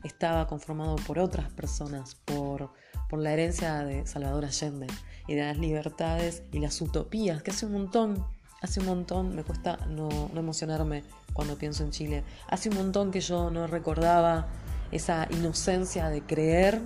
estaba 0.05 0.47
conformado 0.47 0.97
por 0.97 1.19
otras 1.19 1.51
personas, 1.51 2.15
por, 2.15 2.71
por 3.09 3.19
la 3.19 3.33
herencia 3.33 3.85
de 3.85 4.07
Salvador 4.07 4.45
Allende 4.45 4.87
y 5.27 5.35
de 5.35 5.43
las 5.43 5.59
libertades 5.59 6.43
y 6.53 6.59
las 6.59 6.81
utopías, 6.81 7.43
que 7.43 7.51
hace 7.51 7.67
un 7.67 7.73
montón, 7.73 8.25
hace 8.63 8.81
un 8.81 8.87
montón, 8.87 9.35
me 9.35 9.43
cuesta 9.43 9.79
no, 9.89 10.09
no 10.33 10.41
emocionarme 10.41 11.03
cuando 11.33 11.59
pienso 11.59 11.83
en 11.83 11.91
Chile, 11.91 12.25
hace 12.49 12.69
un 12.69 12.77
montón 12.77 13.11
que 13.11 13.21
yo 13.21 13.51
no 13.51 13.67
recordaba 13.67 14.49
esa 14.93 15.27
inocencia 15.31 16.09
de 16.09 16.23
creer 16.23 16.81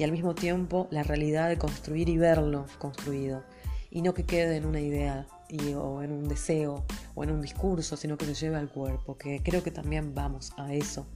y 0.00 0.02
al 0.02 0.12
mismo 0.12 0.34
tiempo 0.34 0.88
la 0.90 1.02
realidad 1.02 1.50
de 1.50 1.58
construir 1.58 2.08
y 2.08 2.16
verlo 2.16 2.64
construido. 2.78 3.44
Y 3.90 4.00
no 4.00 4.14
que 4.14 4.24
quede 4.24 4.56
en 4.56 4.64
una 4.64 4.80
idea 4.80 5.26
o 5.76 6.00
en 6.00 6.10
un 6.10 6.26
deseo 6.26 6.86
o 7.14 7.22
en 7.22 7.30
un 7.30 7.42
discurso, 7.42 7.98
sino 7.98 8.16
que 8.16 8.24
se 8.24 8.32
lleve 8.32 8.56
al 8.56 8.70
cuerpo, 8.70 9.18
que 9.18 9.42
creo 9.42 9.62
que 9.62 9.70
también 9.70 10.14
vamos 10.14 10.54
a 10.56 10.72
eso. 10.72 11.06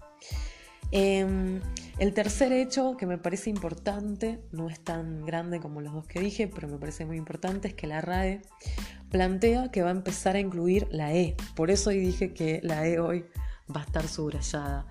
Em, 0.90 1.62
el 1.98 2.12
tercer 2.12 2.52
hecho 2.52 2.98
que 2.98 3.06
me 3.06 3.16
parece 3.16 3.48
importante, 3.48 4.42
no 4.52 4.68
es 4.68 4.80
tan 4.80 5.24
grande 5.24 5.60
como 5.60 5.80
los 5.80 5.94
dos 5.94 6.06
que 6.06 6.20
dije, 6.20 6.46
pero 6.46 6.68
me 6.68 6.76
parece 6.76 7.06
muy 7.06 7.16
importante, 7.16 7.68
es 7.68 7.74
que 7.74 7.86
la 7.86 8.02
RAE 8.02 8.42
plantea 9.10 9.70
que 9.70 9.80
va 9.80 9.88
a 9.88 9.92
empezar 9.92 10.36
a 10.36 10.40
incluir 10.40 10.88
la 10.90 11.14
E. 11.14 11.36
Por 11.56 11.70
eso 11.70 11.88
hoy 11.88 12.00
dije 12.00 12.34
que 12.34 12.60
la 12.62 12.86
E 12.86 12.98
hoy 12.98 13.24
va 13.74 13.80
a 13.80 13.84
estar 13.84 14.06
subrayada. 14.06 14.86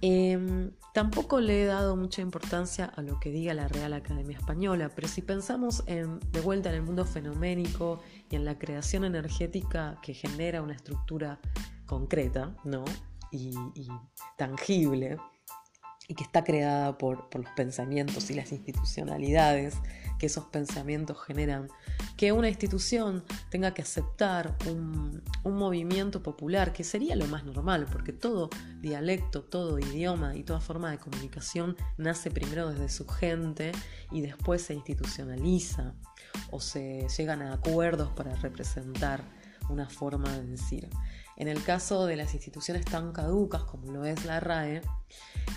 Em, 0.00 0.70
tampoco 0.92 1.40
le 1.40 1.62
he 1.62 1.66
dado 1.66 1.96
mucha 1.96 2.22
importancia 2.22 2.86
a 2.86 3.02
lo 3.02 3.18
que 3.20 3.30
diga 3.30 3.54
la 3.54 3.68
Real 3.68 3.92
Academia 3.92 4.36
Española, 4.36 4.90
pero 4.94 5.08
si 5.08 5.22
pensamos 5.22 5.82
en, 5.86 6.20
de 6.32 6.40
vuelta 6.40 6.68
en 6.68 6.76
el 6.76 6.82
mundo 6.82 7.04
fenoménico 7.04 8.00
y 8.30 8.36
en 8.36 8.44
la 8.44 8.58
creación 8.58 9.04
energética 9.04 9.98
que 10.02 10.14
genera 10.14 10.62
una 10.62 10.74
estructura 10.74 11.40
concreta 11.86 12.54
¿no? 12.64 12.84
y, 13.30 13.54
y 13.74 13.88
tangible, 14.36 15.18
y 16.08 16.14
que 16.14 16.22
está 16.22 16.44
creada 16.44 16.98
por, 16.98 17.28
por, 17.28 17.42
los 17.42 17.50
pensamientos 17.54 18.30
y 18.30 18.34
las 18.34 18.52
institucionalidades 18.52 19.74
que 20.18 20.26
esos 20.26 20.44
pensamientos 20.46 21.18
generan, 21.22 21.68
que 22.16 22.32
una 22.32 22.48
institución 22.48 23.24
tenga 23.50 23.74
que 23.74 23.82
aceptar 23.82 24.56
un, 24.66 25.22
un, 25.42 25.56
movimiento 25.56 26.22
popular, 26.22 26.72
que 26.72 26.84
sería 26.84 27.16
lo 27.16 27.26
más 27.26 27.44
normal, 27.44 27.86
porque 27.90 28.12
todo 28.12 28.48
dialecto, 28.80 29.42
todo 29.42 29.78
idioma 29.78 30.34
y 30.34 30.42
toda 30.42 30.60
forma 30.60 30.90
de 30.90 30.98
comunicación 30.98 31.76
nace 31.98 32.30
primero 32.30 32.70
desde 32.70 32.88
su 32.88 33.06
gente 33.06 33.72
y 34.10 34.22
después 34.22 34.62
se 34.62 34.74
institucionaliza 34.74 35.94
o 36.50 36.60
se 36.60 37.06
llegan 37.16 37.42
a 37.42 37.54
acuerdos 37.54 38.10
para 38.12 38.34
representar 38.36 39.22
una 39.68 39.88
forma 39.88 40.32
de 40.32 40.46
decir. 40.46 40.88
En 41.36 41.48
el 41.48 41.62
caso 41.62 42.06
de 42.06 42.16
las 42.16 42.34
instituciones 42.34 42.84
tan 42.84 43.12
caducas 43.12 43.62
como 43.64 43.92
lo 43.92 44.04
es 44.04 44.24
la 44.24 44.40
RAE, 44.40 44.82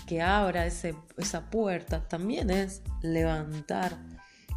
que 0.06 0.22
abra 0.22 0.66
esa 0.66 1.50
puerta 1.50 2.06
también 2.06 2.50
es 2.50 2.82
levantar, 3.02 3.98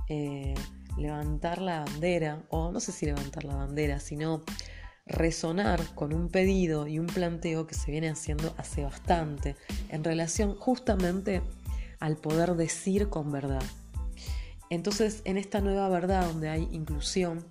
eh, 0.10 0.53
levantar 0.98 1.62
la 1.62 1.82
bandera, 1.82 2.44
o 2.50 2.72
no 2.72 2.80
sé 2.80 2.92
si 2.92 3.06
levantar 3.06 3.46
la 3.46 3.56
bandera, 3.56 4.00
sino 4.00 4.44
resonar 5.06 5.82
con 5.96 6.13
un 6.13 6.30
pedido 6.30 6.88
y 6.88 7.00
un 7.00 7.08
planteo 7.08 7.68
que 7.68 7.75
se 7.75 7.92
viene 7.92 8.10
haciendo 8.10 8.53
hace 8.58 8.84
bastante 8.84 9.56
en 9.89 10.03
relación 10.03 10.56
justamente 10.56 11.42
al 12.00 12.18
poder 12.18 12.56
decir 12.56 13.10
con 13.10 13.32
verdad. 13.32 13.63
Entonces, 14.70 15.22
en 15.25 15.38
esta 15.38 15.62
nueva 15.62 15.88
verdad 15.89 16.25
donde 16.25 16.50
hay 16.50 16.68
inclusión, 16.72 17.46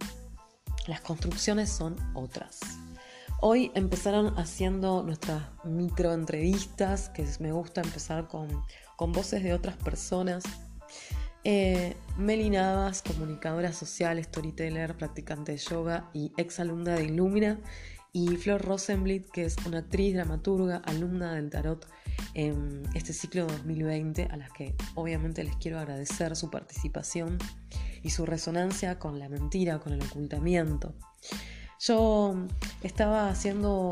las 0.87 1.01
construcciones 1.01 1.71
son 1.71 1.97
otras. 2.15 2.61
Hoy 3.45 3.73
empezaron 3.75 4.39
haciendo 4.39 5.03
nuestras 5.03 5.43
microentrevistas, 5.65 7.09
que 7.09 7.27
me 7.41 7.51
gusta 7.51 7.81
empezar 7.81 8.29
con, 8.29 8.49
voces 9.13 9.43
de 9.43 9.53
otras 9.53 9.77
personas. 9.79 10.45
Eh, 11.43 11.97
Meli 12.17 12.51
Navas, 12.51 13.03
comunicadora 13.03 13.73
social, 13.73 14.23
storyteller, 14.23 14.97
practicante 14.97 15.51
de 15.51 15.59
yoga 15.59 16.09
y 16.15 16.31
ex 16.37 16.61
alumna 16.61 16.95
de 16.95 17.07
Illumina. 17.07 17.59
Y 18.13 18.37
Flor 18.37 18.63
Rosenblit, 18.63 19.29
que 19.33 19.45
es 19.47 19.57
una 19.67 19.79
actriz, 19.79 20.15
dramaturga, 20.15 20.77
alumna 20.77 21.35
del 21.35 21.51
tarot 21.51 21.89
en 22.35 22.85
este 22.95 23.13
ciclo 23.13 23.49
2020, 23.49 24.29
a 24.31 24.37
las 24.37 24.53
que 24.53 24.77
obviamente 24.95 25.43
les 25.43 25.57
quiero 25.57 25.81
agradecer 25.81 26.37
su 26.37 26.49
participación 26.49 27.39
y 28.05 28.11
su 28.11 28.25
resonancia 28.25 29.01
con 29.01 29.19
la 29.19 29.29
mentira, 29.29 29.81
con 29.81 29.95
el 29.95 30.03
ocultamiento. 30.03 30.95
Yo 31.85 32.37
estaba 32.85 33.29
haciendo 33.29 33.91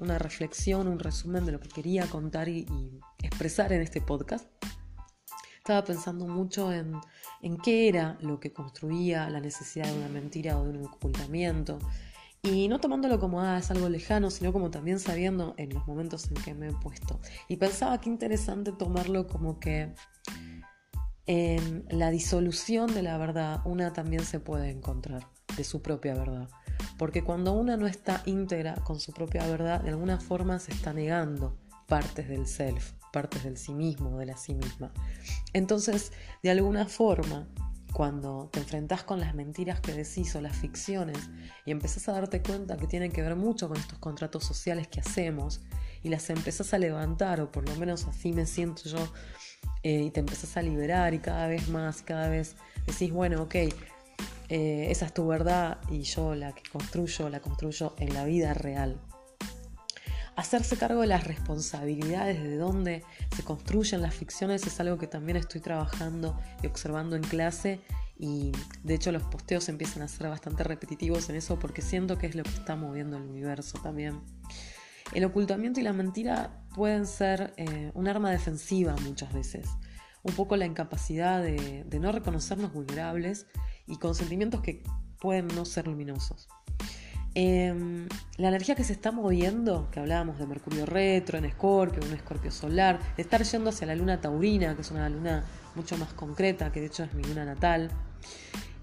una 0.00 0.18
reflexión, 0.18 0.88
un 0.88 0.98
resumen 0.98 1.46
de 1.46 1.52
lo 1.52 1.60
que 1.60 1.68
quería 1.68 2.04
contar 2.06 2.48
y, 2.48 2.66
expresar 3.22 3.72
en 3.72 3.82
este 3.82 4.00
podcast. 4.00 4.48
Estaba 5.58 5.84
pensando 5.84 6.26
mucho 6.26 6.72
en, 6.72 6.92
en 7.40 7.56
qué 7.58 7.86
era 7.88 8.18
lo 8.20 8.40
que 8.40 8.52
construía 8.52 9.30
la 9.30 9.38
necesidad 9.38 9.86
de 9.86 9.96
una 9.96 10.08
mentira 10.08 10.58
o 10.58 10.64
de 10.64 10.70
un 10.70 10.86
ocultamiento, 10.86 11.78
y 12.42 12.66
no 12.66 12.80
tomándolo 12.80 13.20
como, 13.20 13.40
ah, 13.42 13.58
es 13.58 13.70
algo 13.70 13.88
lejano, 13.88 14.30
sino 14.30 14.52
como 14.52 14.72
también 14.72 14.98
sabiendo 14.98 15.54
en 15.56 15.72
los 15.72 15.86
momentos 15.86 16.26
en 16.32 16.34
que 16.34 16.52
me 16.52 16.70
he 16.70 16.72
puesto. 16.72 17.20
Y 17.46 17.58
pensaba 17.58 18.00
que 18.00 18.08
interesante 18.08 18.72
tomarlo 18.72 19.28
como 19.28 19.60
que 19.60 19.94
en 21.26 21.84
la 21.90 22.10
disolución 22.10 22.92
de 22.92 23.02
la 23.02 23.18
verdad 23.18 23.60
una 23.64 23.92
también 23.92 24.24
se 24.24 24.40
puede 24.40 24.70
encontrar 24.70 25.28
de 25.56 25.62
su 25.62 25.80
propia 25.80 26.14
verdad. 26.14 26.48
Porque 27.00 27.24
cuando 27.24 27.54
una 27.54 27.78
no 27.78 27.86
está 27.86 28.22
íntegra 28.26 28.74
con 28.74 29.00
su 29.00 29.14
propia 29.14 29.46
verdad, 29.46 29.80
de 29.80 29.88
alguna 29.88 30.20
forma 30.20 30.58
se 30.58 30.72
está 30.72 30.92
negando 30.92 31.56
partes 31.86 32.28
del 32.28 32.46
self, 32.46 32.92
partes 33.10 33.42
del 33.42 33.56
sí 33.56 33.72
mismo, 33.72 34.18
de 34.18 34.26
la 34.26 34.36
sí 34.36 34.54
misma. 34.54 34.92
Entonces, 35.54 36.12
de 36.42 36.50
alguna 36.50 36.84
forma, 36.84 37.48
cuando 37.94 38.50
te 38.52 38.60
enfrentas 38.60 39.02
con 39.02 39.18
las 39.18 39.34
mentiras 39.34 39.80
que 39.80 39.94
decís 39.94 40.36
o 40.36 40.42
las 40.42 40.54
ficciones 40.54 41.30
y 41.64 41.70
empezás 41.70 42.06
a 42.10 42.12
darte 42.12 42.42
cuenta 42.42 42.76
que 42.76 42.86
tienen 42.86 43.12
que 43.12 43.22
ver 43.22 43.34
mucho 43.34 43.68
con 43.68 43.78
estos 43.78 43.98
contratos 43.98 44.44
sociales 44.44 44.86
que 44.86 45.00
hacemos 45.00 45.62
y 46.02 46.10
las 46.10 46.28
empezás 46.28 46.74
a 46.74 46.78
levantar, 46.78 47.40
o 47.40 47.50
por 47.50 47.66
lo 47.66 47.74
menos 47.76 48.04
así 48.08 48.34
me 48.34 48.44
siento 48.44 48.82
yo, 48.84 49.10
eh, 49.82 50.02
y 50.02 50.10
te 50.10 50.20
empezás 50.20 50.54
a 50.58 50.60
liberar 50.60 51.14
y 51.14 51.18
cada 51.20 51.46
vez 51.46 51.66
más, 51.70 52.02
cada 52.02 52.28
vez 52.28 52.56
decís, 52.86 53.10
bueno, 53.10 53.44
ok, 53.44 53.54
eh, 54.50 54.90
esa 54.90 55.06
es 55.06 55.14
tu 55.14 55.28
verdad 55.28 55.78
y 55.88 56.02
yo 56.02 56.34
la 56.34 56.52
que 56.52 56.68
construyo, 56.68 57.28
la 57.28 57.38
construyo 57.38 57.94
en 57.98 58.12
la 58.12 58.24
vida 58.24 58.52
real. 58.52 59.00
Hacerse 60.34 60.76
cargo 60.76 61.02
de 61.02 61.06
las 61.06 61.24
responsabilidades, 61.24 62.42
de 62.42 62.56
dónde 62.56 63.04
se 63.36 63.44
construyen 63.44 64.02
las 64.02 64.12
ficciones, 64.12 64.66
es 64.66 64.80
algo 64.80 64.98
que 64.98 65.06
también 65.06 65.36
estoy 65.36 65.60
trabajando 65.60 66.36
y 66.64 66.66
observando 66.66 67.14
en 67.14 67.22
clase 67.22 67.80
y 68.18 68.50
de 68.82 68.94
hecho 68.94 69.12
los 69.12 69.22
posteos 69.22 69.68
empiezan 69.68 70.02
a 70.02 70.08
ser 70.08 70.28
bastante 70.28 70.64
repetitivos 70.64 71.30
en 71.30 71.36
eso 71.36 71.58
porque 71.60 71.80
siento 71.80 72.18
que 72.18 72.26
es 72.26 72.34
lo 72.34 72.42
que 72.42 72.50
está 72.50 72.74
moviendo 72.74 73.18
el 73.18 73.22
universo 73.22 73.78
también. 73.80 74.20
El 75.12 75.24
ocultamiento 75.24 75.78
y 75.78 75.84
la 75.84 75.92
mentira 75.92 76.64
pueden 76.74 77.06
ser 77.06 77.54
eh, 77.56 77.92
un 77.94 78.08
arma 78.08 78.32
defensiva 78.32 78.96
muchas 79.04 79.32
veces. 79.32 79.68
Un 80.22 80.34
poco 80.34 80.56
la 80.56 80.66
incapacidad 80.66 81.40
de, 81.40 81.84
de 81.84 82.00
no 82.00 82.10
reconocernos 82.10 82.72
vulnerables 82.72 83.46
y 83.90 83.96
con 83.96 84.14
sentimientos 84.14 84.60
que 84.62 84.82
pueden 85.20 85.48
no 85.48 85.64
ser 85.64 85.86
luminosos. 85.86 86.48
Em, 87.34 88.08
la 88.38 88.48
energía 88.48 88.74
que 88.74 88.82
se 88.82 88.92
está 88.92 89.12
moviendo, 89.12 89.88
que 89.92 90.00
hablábamos 90.00 90.38
de 90.38 90.46
Mercurio 90.46 90.84
retro 90.86 91.38
en 91.38 91.44
Escorpio, 91.44 92.02
un 92.04 92.12
Escorpio 92.12 92.50
solar, 92.50 92.98
de 93.16 93.22
estar 93.22 93.42
yendo 93.42 93.70
hacia 93.70 93.86
la 93.86 93.94
luna 93.94 94.20
taurina, 94.20 94.74
que 94.74 94.80
es 94.80 94.90
una 94.90 95.08
luna 95.08 95.44
mucho 95.76 95.96
más 95.96 96.12
concreta, 96.12 96.72
que 96.72 96.80
de 96.80 96.86
hecho 96.86 97.04
es 97.04 97.14
mi 97.14 97.22
luna 97.22 97.44
natal, 97.44 97.90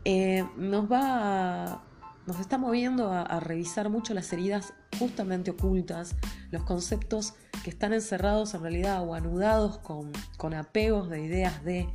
eh, 0.05 0.45
nos 0.55 0.89
va 0.89 1.83
nos 2.27 2.41
está 2.41 2.57
moviendo 2.57 3.13
a, 3.13 3.39
revisar 3.39 3.89
mucho 3.89 4.13
las 4.13 4.31
heridas 4.33 4.73
justamente 4.99 5.51
ocultas, 5.51 6.13
los 6.51 6.63
conceptos 6.63 7.35
que 7.63 7.69
están 7.69 7.93
encerrados 7.93 8.53
en 8.53 8.61
realidad 8.61 9.07
o 9.07 9.15
anudados 9.15 9.77
con, 9.77 10.11
con 10.35 10.53
apegos 10.53 11.09
de 11.09 11.23
ideas 11.23 11.63
de, 11.63 11.87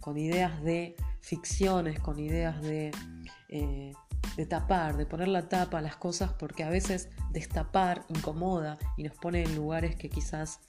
con 0.00 0.16
ideas 0.16 0.62
de 0.62 0.96
ficciones, 1.24 2.00
con 2.00 2.18
ideas 2.18 2.60
de 2.62 2.92
eh, 3.48 3.92
de 4.36 4.46
tapar, 4.46 4.96
de 4.96 5.06
poner 5.06 5.28
la 5.28 5.48
tapa 5.48 5.78
a 5.78 5.82
las 5.82 5.96
cosas 5.96 6.32
porque 6.32 6.64
a 6.64 6.70
veces 6.70 7.08
destapar 7.30 8.04
incomoda 8.08 8.78
y 8.96 9.04
nos 9.04 9.16
pone 9.16 9.42
en 9.42 9.54
lugares 9.54 9.96
que 9.96 10.08
quizás 10.08 10.60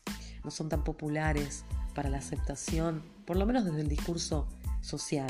no 0.43 0.51
son 0.51 0.69
tan 0.69 0.83
populares 0.83 1.65
para 1.95 2.09
la 2.09 2.17
aceptación, 2.17 3.03
por 3.25 3.37
lo 3.37 3.45
menos 3.45 3.65
desde 3.65 3.81
el 3.81 3.87
discurso 3.87 4.47
social. 4.81 5.29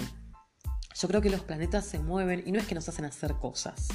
Yo 0.96 1.08
creo 1.08 1.22
que 1.22 1.30
los 1.30 1.42
planetas 1.42 1.86
se 1.86 2.00
mueven 2.00 2.44
y 2.46 2.52
no 2.52 2.60
es 2.60 2.68
que 2.68 2.76
nos 2.76 2.88
hacen 2.90 3.06
hacer 3.06 3.36
cosas, 3.36 3.90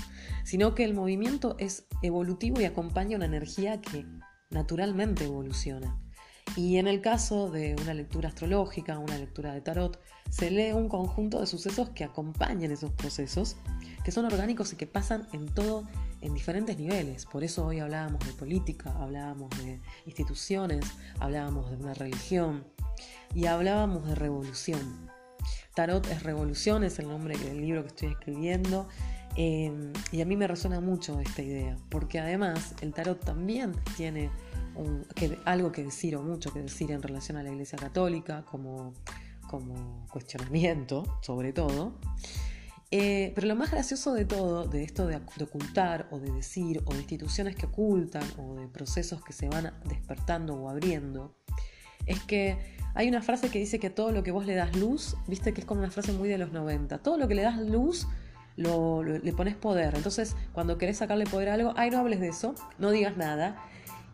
sino 0.45 0.75
que 0.75 0.85
el 0.85 0.95
movimiento 0.95 1.57
es 1.59 1.85
evolutivo 2.03 2.61
y 2.61 2.65
acompaña 2.65 3.17
una 3.17 3.27
energía 3.27 3.81
que 3.81 4.07
naturalmente 4.51 5.25
evoluciona. 5.25 5.99
Y 6.57 6.79
en 6.79 6.89
el 6.89 7.01
caso 7.01 7.51
de 7.51 7.77
una 7.81 7.95
lectura 7.95 8.29
astrológica, 8.29 8.99
una 8.99 9.17
lectura 9.17 9.53
de 9.53 9.61
tarot, 9.61 10.01
se 10.31 10.51
lee 10.51 10.73
un 10.73 10.89
conjunto 10.89 11.41
de 11.41 11.47
sucesos 11.47 11.91
que 11.91 12.05
acompañan 12.05 12.71
esos 12.71 12.93
procesos, 12.93 13.57
que 14.05 14.11
son 14.11 14.25
orgánicos 14.25 14.73
y 14.73 14.77
que 14.77 14.87
pasan 14.87 15.27
en 15.33 15.47
todo, 15.47 15.85
en 16.21 16.35
diferentes 16.35 16.77
niveles. 16.77 17.27
Por 17.27 17.45
eso 17.45 17.67
hoy 17.67 17.79
hablábamos 17.79 18.27
de 18.27 18.33
política, 18.33 18.95
hablábamos 19.01 19.51
de 19.59 19.81
instituciones, 20.07 20.85
hablábamos 21.19 21.71
de 21.71 21.77
una 21.77 21.95
religión 21.95 22.65
y 23.35 23.47
hablábamos 23.47 24.07
de 24.07 24.15
revolución. 24.15 25.11
Tarot 25.75 26.07
es 26.09 26.23
revolución, 26.23 26.85
es 26.85 26.99
el 26.99 27.09
nombre 27.09 27.39
del 27.39 27.61
libro 27.61 27.83
que 27.83 27.89
estoy 27.89 28.09
escribiendo. 28.09 28.89
Eh, 29.37 29.93
y 30.13 30.21
a 30.21 30.25
mí 30.25 30.37
me 30.37 30.47
resuena 30.47 30.81
mucho 30.81 31.21
esta 31.21 31.43
idea, 31.43 31.77
porque 31.89 32.19
además 32.19 32.75
el 32.81 32.93
tarot 32.93 33.25
también 33.25 33.73
tiene 33.97 34.31
algo 35.45 35.73
que 35.73 35.85
decir 35.85 36.17
o 36.17 36.23
mucho 36.23 36.53
que 36.53 36.63
decir 36.63 36.91
en 36.91 37.03
relación 37.03 37.37
a 37.37 37.43
la 37.43 37.51
Iglesia 37.51 37.79
Católica 37.79 38.45
como, 38.45 38.95
como 39.49 40.07
cuestionamiento, 40.11 41.19
sobre 41.23 41.53
todo. 41.53 41.95
Eh, 42.93 43.31
pero 43.37 43.47
lo 43.47 43.55
más 43.55 43.71
gracioso 43.71 44.15
de 44.15 44.25
todo, 44.25 44.67
de 44.67 44.83
esto 44.83 45.07
de, 45.07 45.17
ocultar 45.17 46.09
o 46.11 46.19
de 46.19 46.33
decir, 46.33 46.83
o 46.87 46.93
de 46.93 46.99
instituciones 46.99 47.55
que 47.55 47.67
ocultan, 47.67 48.25
o 48.37 48.57
de 48.57 48.67
procesos 48.67 49.23
que 49.23 49.33
se 49.33 49.49
van 49.49 49.73
despertando 49.89 50.55
o 50.55 50.69
abriendo, 50.69 51.37
es 52.07 52.21
que 52.25 52.59
hay 52.95 53.09
una 53.09 53.23
frase 53.23 53.49
que 53.49 53.61
dice 53.61 53.79
que 53.79 53.91
todo 53.91 54.11
lo 54.11 54.25
que 54.25 54.33
vos 54.33 54.45
le 54.45 54.57
das 54.57 54.77
luz, 54.77 55.17
viste 55.29 55.53
que 55.53 55.61
es 55.61 55.67
como 55.67 55.81
una 55.81 55.91
frase 55.93 56.13
muy 56.13 56.29
de 56.29 56.39
los 56.39 56.51
90, 56.51 56.99
todo 56.99 57.17
lo 57.17 57.29
que 57.29 57.37
le 57.37 57.43
das 57.43 57.59
luz 57.59 58.09
le 58.61 59.33
pones 59.33 59.57
poder. 59.57 59.95
Entonces, 59.95 60.37
cuando 60.53 60.79
querés 60.79 60.99
sacarle 60.99 61.25
poder 61.25 61.49
a 61.49 61.55
algo, 61.55 61.73
ay, 61.77 61.91
no 61.91 61.99
hables 61.99 62.21
de 62.21 62.29
eso, 62.29 62.55
no 62.79 62.91
digas 62.91 63.17
nada. 63.17 63.57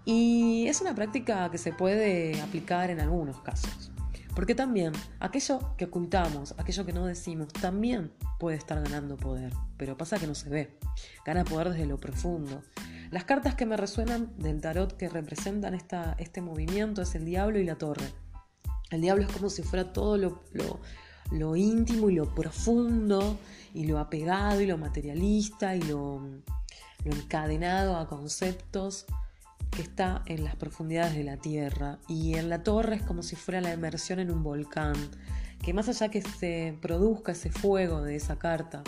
Y 0.05 0.67
es 0.69 0.81
una 0.81 0.95
práctica 0.95 1.51
que 1.51 1.59
se 1.59 1.73
puede 1.73 2.41
aplicar 2.41 2.91
en 2.91 3.01
algunos 3.01 3.41
casos. 3.41 3.91
Porque 4.37 4.55
también 4.55 4.93
aquello 5.19 5.75
que 5.77 5.87
ocultamos, 5.87 6.55
aquello 6.59 6.85
que 6.85 6.93
no 6.93 7.07
decimos, 7.07 7.49
también 7.49 8.13
puede 8.39 8.57
estar 8.57 8.81
ganando 8.83 9.17
poder. 9.17 9.53
Pero 9.79 9.97
pasa 9.97 10.19
que 10.19 10.27
no 10.27 10.35
se 10.35 10.51
ve. 10.51 10.79
Gana 11.25 11.45
poder 11.45 11.71
desde 11.71 11.87
lo 11.87 11.99
profundo. 11.99 12.63
Las 13.11 13.25
cartas 13.25 13.55
que 13.55 13.67
me 13.67 13.77
resuenan 13.77 14.37
del 14.37 14.61
tarot 14.61 14.97
que 14.97 15.09
representan 15.09 15.75
esta, 15.75 16.15
este 16.19 16.43
movimiento 16.43 17.03
es 17.03 17.15
el 17.15 17.25
diablo 17.25 17.59
y 17.59 17.65
la 17.65 17.77
torre. 17.77 18.07
El 18.91 19.01
diablo 19.01 19.25
es 19.25 19.33
como 19.33 19.49
si 19.49 19.63
fuera 19.63 19.93
todo 19.93 20.17
lo, 20.19 20.45
lo 20.53 20.81
íntimo 21.31 22.11
y 22.11 22.15
lo 22.15 22.35
profundo 22.35 23.39
y 23.75 23.87
lo 23.87 23.99
apegado 23.99 24.61
y 24.61 24.67
lo 24.67 24.79
materialista 24.79 25.77
y 25.77 25.83
lo, 25.83 26.21
lo 27.05 27.13
encadenado 27.13 27.97
a 27.97 28.09
conceptos 28.09 29.07
que 29.71 29.83
está 29.83 30.23
en 30.27 30.45
las 30.45 30.57
profundidades 30.57 31.15
de 31.15 31.25
la 31.25 31.37
Tierra 31.37 31.99
y 32.09 32.35
en 32.35 32.49
la 32.49 32.63
torre 32.63 32.97
es 32.97 33.03
como 33.03 33.23
si 33.23 33.37
fuera 33.37 33.61
la 33.61 33.75
inmersión 33.75 34.19
en 34.19 34.31
un 34.31 34.43
volcán, 34.43 34.95
que 35.63 35.75
más 35.75 35.89
allá 35.89 36.09
que 36.11 36.23
se 36.23 36.79
produzca 36.81 37.33
ese 37.33 37.51
fuego 37.51 38.03
de 38.03 38.17
esa 38.17 38.39
carta 38.39 38.83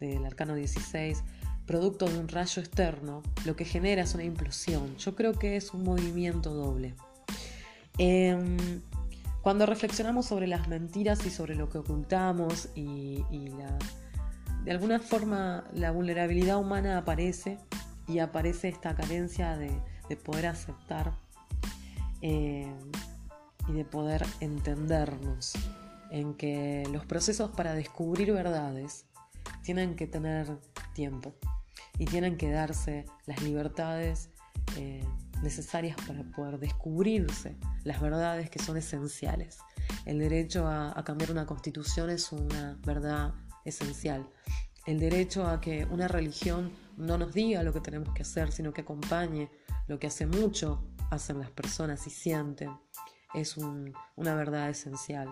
del 0.00 0.24
arcano 0.26 0.54
16, 0.54 1.22
producto 1.66 2.06
de 2.06 2.18
un 2.18 2.28
rayo 2.28 2.60
externo, 2.60 3.22
lo 3.44 3.56
que 3.56 3.64
genera 3.64 4.02
es 4.02 4.14
una 4.14 4.24
implosión. 4.24 4.96
Yo 4.98 5.14
creo 5.14 5.32
que 5.32 5.56
es 5.56 5.72
un 5.72 5.82
movimiento 5.84 6.54
doble. 6.54 6.94
Em, 7.98 8.82
cuando 9.46 9.64
reflexionamos 9.64 10.26
sobre 10.26 10.48
las 10.48 10.66
mentiras 10.66 11.24
y 11.24 11.30
sobre 11.30 11.54
lo 11.54 11.68
que 11.68 11.78
ocultamos 11.78 12.68
y, 12.74 13.22
de 14.64 14.72
alguna 14.72 14.98
forma 14.98 15.62
la 15.72 15.92
vulnerabilidad 15.92 16.58
humana 16.58 16.98
aparece 16.98 17.56
y 18.08 18.18
aparece 18.18 18.66
esta 18.66 18.96
carencia 18.96 19.56
de, 19.56 19.70
de 20.08 20.16
poder 20.16 20.46
aceptar 20.46 21.12
eh, 22.22 22.74
y 23.68 23.72
de 23.72 23.84
poder 23.84 24.26
entendernos, 24.40 25.52
en 26.10 26.34
que 26.34 26.82
los 26.90 27.06
procesos 27.06 27.52
para 27.52 27.74
descubrir 27.74 28.32
verdades 28.32 29.06
tienen 29.62 29.94
que 29.94 30.08
tener 30.08 30.58
tiempo 30.92 31.36
y 32.00 32.06
tienen 32.06 32.36
que 32.36 32.50
darse 32.50 33.04
las 33.26 33.40
libertades 33.42 34.28
eh, 34.76 35.04
necesarias 35.42 35.96
para 36.06 36.22
poder 36.22 36.58
descubrirse 36.58 37.56
las 37.84 38.00
verdades 38.00 38.50
que 38.50 38.58
son 38.58 38.76
esenciales. 38.76 39.58
El 40.04 40.18
derecho 40.18 40.66
a, 40.68 41.02
cambiar 41.04 41.30
una 41.30 41.46
constitución 41.46 42.10
es 42.10 42.32
una 42.32 42.78
verdad 42.84 43.34
esencial. 43.64 44.28
El 44.86 45.00
derecho 45.00 45.46
a 45.46 45.60
que 45.60 45.84
una 45.90 46.08
religión 46.08 46.70
no 46.96 47.18
nos 47.18 47.34
diga 47.34 47.62
lo 47.62 47.72
que 47.72 47.80
tenemos 47.80 48.12
que 48.14 48.22
hacer, 48.22 48.52
sino 48.52 48.72
que 48.72 48.82
acompañe 48.82 49.50
lo 49.88 49.98
que 49.98 50.06
hace 50.06 50.26
mucho 50.26 50.84
hacen 51.10 51.38
las 51.38 51.50
personas 51.50 52.06
y 52.06 52.10
sienten, 52.10 52.70
es 53.34 53.56
una 53.56 54.34
verdad 54.34 54.70
esencial. 54.70 55.30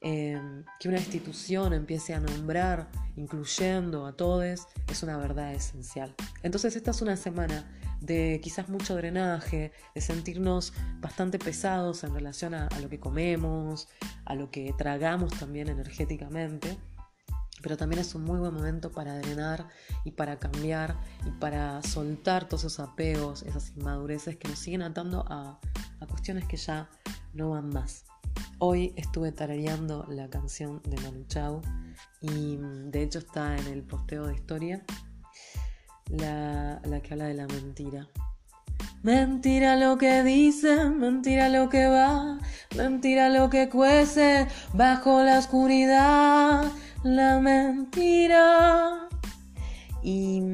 Em, 0.00 0.64
que 0.78 0.88
una 0.88 0.98
institución 0.98 1.72
empiece 1.72 2.14
a 2.14 2.20
nombrar, 2.20 2.88
incluyendo 3.16 4.06
a 4.06 4.12
todos, 4.12 4.68
es 4.88 5.02
una 5.02 5.16
verdad 5.16 5.52
esencial. 5.52 6.14
Entonces 6.42 6.76
esta 6.76 6.92
es 6.92 7.02
una 7.02 7.16
semana 7.16 7.66
de 8.00 8.40
quizás 8.42 8.68
mucho 8.68 8.94
drenaje, 8.96 9.72
de 9.94 10.00
sentirnos 10.00 10.72
bastante 11.00 11.38
pesados 11.38 12.04
en 12.04 12.14
relación 12.14 12.54
a, 12.54 12.68
lo 12.80 12.88
que 12.88 13.00
comemos, 13.00 13.88
a 14.24 14.34
lo 14.34 14.50
que 14.50 14.74
tragamos 14.76 15.32
también 15.38 15.68
energéticamente 15.68 16.78
pero 17.60 17.76
también 17.76 18.00
es 18.00 18.14
un 18.14 18.22
muy 18.22 18.38
buen 18.38 18.54
momento 18.54 18.92
para 18.92 19.18
drenar 19.18 19.66
y 20.04 20.12
para 20.12 20.38
cambiar 20.38 20.96
y 21.26 21.30
para 21.40 21.82
soltar 21.82 22.46
todos 22.46 22.64
esos 22.64 22.78
apegos, 22.78 23.42
esas 23.42 23.72
inmadureces 23.76 24.36
que 24.36 24.46
nos 24.46 24.60
siguen 24.60 24.82
atando 24.82 25.24
a, 25.28 25.58
a 25.98 26.06
cuestiones 26.06 26.44
que 26.44 26.56
ya 26.56 26.88
no 27.34 27.50
van 27.50 27.68
más. 27.70 28.04
Hoy 28.58 28.92
estuve 28.96 29.32
tarareando 29.32 30.06
la 30.08 30.28
canción 30.28 30.82
de 30.84 31.00
Manu 31.02 31.24
Chao 31.26 31.62
y 32.20 32.56
mm, 32.56 32.90
de 32.90 33.02
hecho 33.02 33.18
está 33.20 33.56
en 33.56 33.66
el 33.68 33.82
posteo 33.82 34.26
de 34.26 34.34
historia 34.34 34.84
la, 36.10 36.80
la 36.84 37.00
que 37.00 37.14
habla 37.14 37.26
de 37.26 37.34
la 37.34 37.46
mentira. 37.46 38.08
Mentira 39.02 39.76
lo 39.76 39.96
que 39.96 40.24
dice, 40.24 40.90
mentira 40.90 41.48
lo 41.48 41.68
que 41.68 41.86
va, 41.86 42.38
mentira 42.76 43.28
lo 43.28 43.48
que 43.48 43.68
cuece 43.68 44.48
bajo 44.74 45.22
la 45.22 45.38
oscuridad, 45.38 46.64
la 47.04 47.38
mentira. 47.38 49.08
Y 50.02 50.50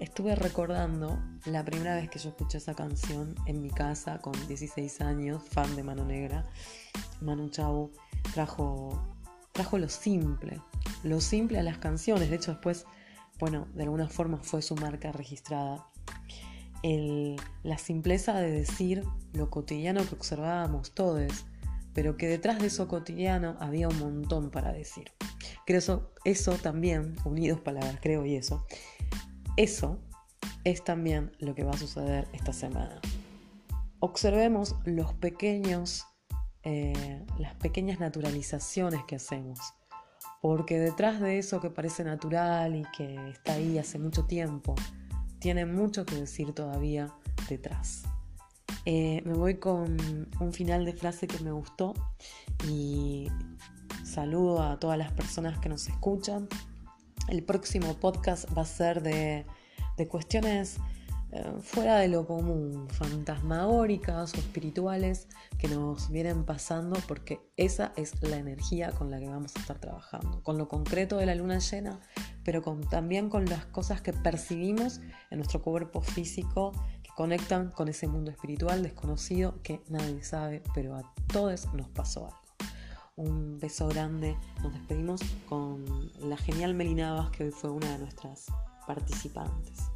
estuve 0.00 0.34
recordando 0.34 1.18
la 1.46 1.64
primera 1.64 1.94
vez 1.94 2.10
que 2.10 2.18
yo 2.18 2.30
escuché 2.30 2.58
esa 2.58 2.74
canción 2.74 3.34
en 3.46 3.62
mi 3.62 3.70
casa 3.70 4.18
con 4.20 4.34
16 4.48 5.00
años, 5.00 5.42
fan 5.48 5.74
de 5.76 5.82
Mano 5.82 6.04
Negra. 6.04 6.44
Manu 7.20 7.48
Chao 7.48 7.90
trajo, 8.34 9.00
trajo 9.52 9.78
lo 9.78 9.88
simple, 9.88 10.60
lo 11.04 11.20
simple 11.20 11.58
a 11.58 11.62
las 11.62 11.78
canciones. 11.78 12.28
De 12.28 12.36
hecho, 12.36 12.52
después, 12.52 12.86
bueno, 13.38 13.68
de 13.74 13.82
alguna 13.82 14.08
forma 14.08 14.38
fue 14.38 14.62
su 14.62 14.74
marca 14.76 15.12
registrada. 15.12 15.86
la 16.82 17.78
simpleza 17.78 18.34
de 18.34 18.50
decir 18.50 19.02
lo 19.32 19.50
cotidiano 19.50 20.06
que 20.06 20.14
observábamos 20.14 20.92
todos, 20.94 21.46
pero 21.92 22.16
que 22.16 22.28
detrás 22.28 22.60
de 22.60 22.66
eso 22.66 22.88
cotidiano 22.88 23.56
había 23.58 23.88
un 23.88 23.98
montón 23.98 24.50
para 24.50 24.72
decir. 24.72 25.12
Creo 25.64 25.78
eso, 25.78 26.12
eso 26.24 26.52
también, 26.52 27.16
unidos 27.24 27.60
palabras, 27.60 27.98
creo 28.00 28.24
y 28.24 28.36
eso, 28.36 28.66
eso 29.56 29.98
es 30.64 30.84
también 30.84 31.32
lo 31.38 31.54
que 31.54 31.64
va 31.64 31.72
a 31.72 31.78
suceder 31.78 32.28
esta 32.32 32.52
semana. 32.52 33.00
Observemos 33.98 34.76
los 34.84 35.14
pequeños, 35.14 36.04
eh, 36.62 37.24
las 37.38 37.54
pequeñas 37.54 37.98
naturalizaciones 37.98 39.02
que 39.06 39.16
hacemos, 39.16 39.58
porque 40.46 40.78
detrás 40.78 41.20
de 41.20 41.38
eso 41.38 41.60
que 41.60 41.70
parece 41.70 42.04
natural 42.04 42.76
y 42.76 42.84
que 42.96 43.16
está 43.30 43.54
ahí 43.54 43.78
hace 43.78 43.98
mucho 43.98 44.26
tiempo, 44.26 44.76
tiene 45.40 45.66
mucho 45.66 46.06
que 46.06 46.14
decir 46.14 46.52
todavía 46.52 47.12
detrás. 47.48 48.04
Eh, 48.84 49.22
me 49.24 49.34
voy 49.34 49.56
con 49.56 49.96
un 50.38 50.52
final 50.52 50.84
de 50.84 50.92
frase 50.92 51.26
que 51.26 51.42
me 51.42 51.50
gustó 51.50 51.94
y 52.68 53.28
saludo 54.04 54.62
a 54.62 54.78
todas 54.78 54.96
las 54.96 55.10
personas 55.10 55.58
que 55.58 55.68
nos 55.68 55.88
escuchan. 55.88 56.48
El 57.28 57.42
próximo 57.42 57.94
podcast 57.94 58.46
va 58.56 58.62
a 58.62 58.66
ser 58.66 59.02
de 59.02 59.46
de 59.96 60.06
cuestiones 60.08 60.76
fuera 61.60 61.98
de 61.98 62.08
lo 62.08 62.26
común, 62.26 62.88
fantasmagóricas 62.90 64.34
o 64.34 64.38
espirituales 64.38 65.28
que 65.58 65.68
nos 65.68 66.10
vienen 66.10 66.44
pasando 66.44 66.98
porque 67.08 67.40
esa 67.56 67.92
es 67.96 68.20
la 68.22 68.36
energía 68.36 68.92
con 68.92 69.10
la 69.10 69.18
que 69.18 69.28
vamos 69.28 69.54
a 69.56 69.60
estar 69.60 69.78
trabajando, 69.78 70.42
con 70.42 70.56
lo 70.58 70.68
concreto 70.68 71.16
de 71.16 71.26
la 71.26 71.34
luna 71.34 71.58
llena, 71.58 72.00
pero 72.44 72.62
con, 72.62 72.80
también 72.88 73.28
con 73.28 73.44
las 73.46 73.66
cosas 73.66 74.00
que 74.00 74.12
percibimos 74.12 75.00
en 75.30 75.38
nuestro 75.38 75.62
cuerpo 75.62 76.00
físico 76.00 76.72
que 77.02 77.10
conectan 77.16 77.70
con 77.70 77.88
ese 77.88 78.06
mundo 78.06 78.30
espiritual 78.30 78.82
desconocido 78.82 79.60
que 79.62 79.82
nadie 79.88 80.22
sabe, 80.22 80.62
pero 80.74 80.96
a 80.96 81.12
todos 81.32 81.72
nos 81.74 81.88
pasó 81.88 82.26
algo. 82.26 82.40
Un 83.16 83.58
beso 83.58 83.88
grande, 83.88 84.36
nos 84.62 84.74
despedimos 84.74 85.22
con 85.48 85.84
la 86.20 86.36
genial 86.36 86.74
Melinabas 86.74 87.30
que 87.30 87.44
hoy 87.44 87.50
fue 87.50 87.70
una 87.70 87.90
de 87.92 87.98
nuestras 87.98 88.46
participantes 88.86 89.90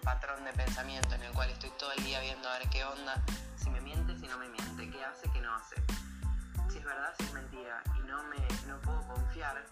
patrón 0.00 0.44
de 0.44 0.52
pensamiento 0.52 1.14
en 1.14 1.22
el 1.22 1.32
cual 1.32 1.50
estoy 1.50 1.70
todo 1.78 1.92
el 1.92 2.04
día 2.04 2.20
viendo 2.20 2.48
a 2.48 2.58
ver 2.58 2.68
qué 2.68 2.84
onda, 2.84 3.22
si 3.56 3.70
me 3.70 3.80
miente, 3.80 4.16
si 4.18 4.26
no 4.26 4.38
me 4.38 4.48
miente, 4.48 4.90
qué 4.90 5.04
hace, 5.04 5.30
qué 5.32 5.40
no 5.40 5.54
hace, 5.54 5.76
si 6.70 6.78
es 6.78 6.84
verdad, 6.84 7.12
si 7.18 7.24
es 7.24 7.32
mentira, 7.32 7.82
y 7.96 8.00
no 8.06 8.22
me 8.24 8.36
no 8.66 8.80
puedo 8.80 9.06
confiar, 9.06 9.64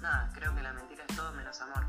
nada, 0.00 0.30
creo 0.34 0.54
que 0.54 0.62
la 0.62 0.72
mentira 0.72 1.04
es 1.08 1.16
todo 1.16 1.32
menos 1.32 1.60
amor. 1.60 1.86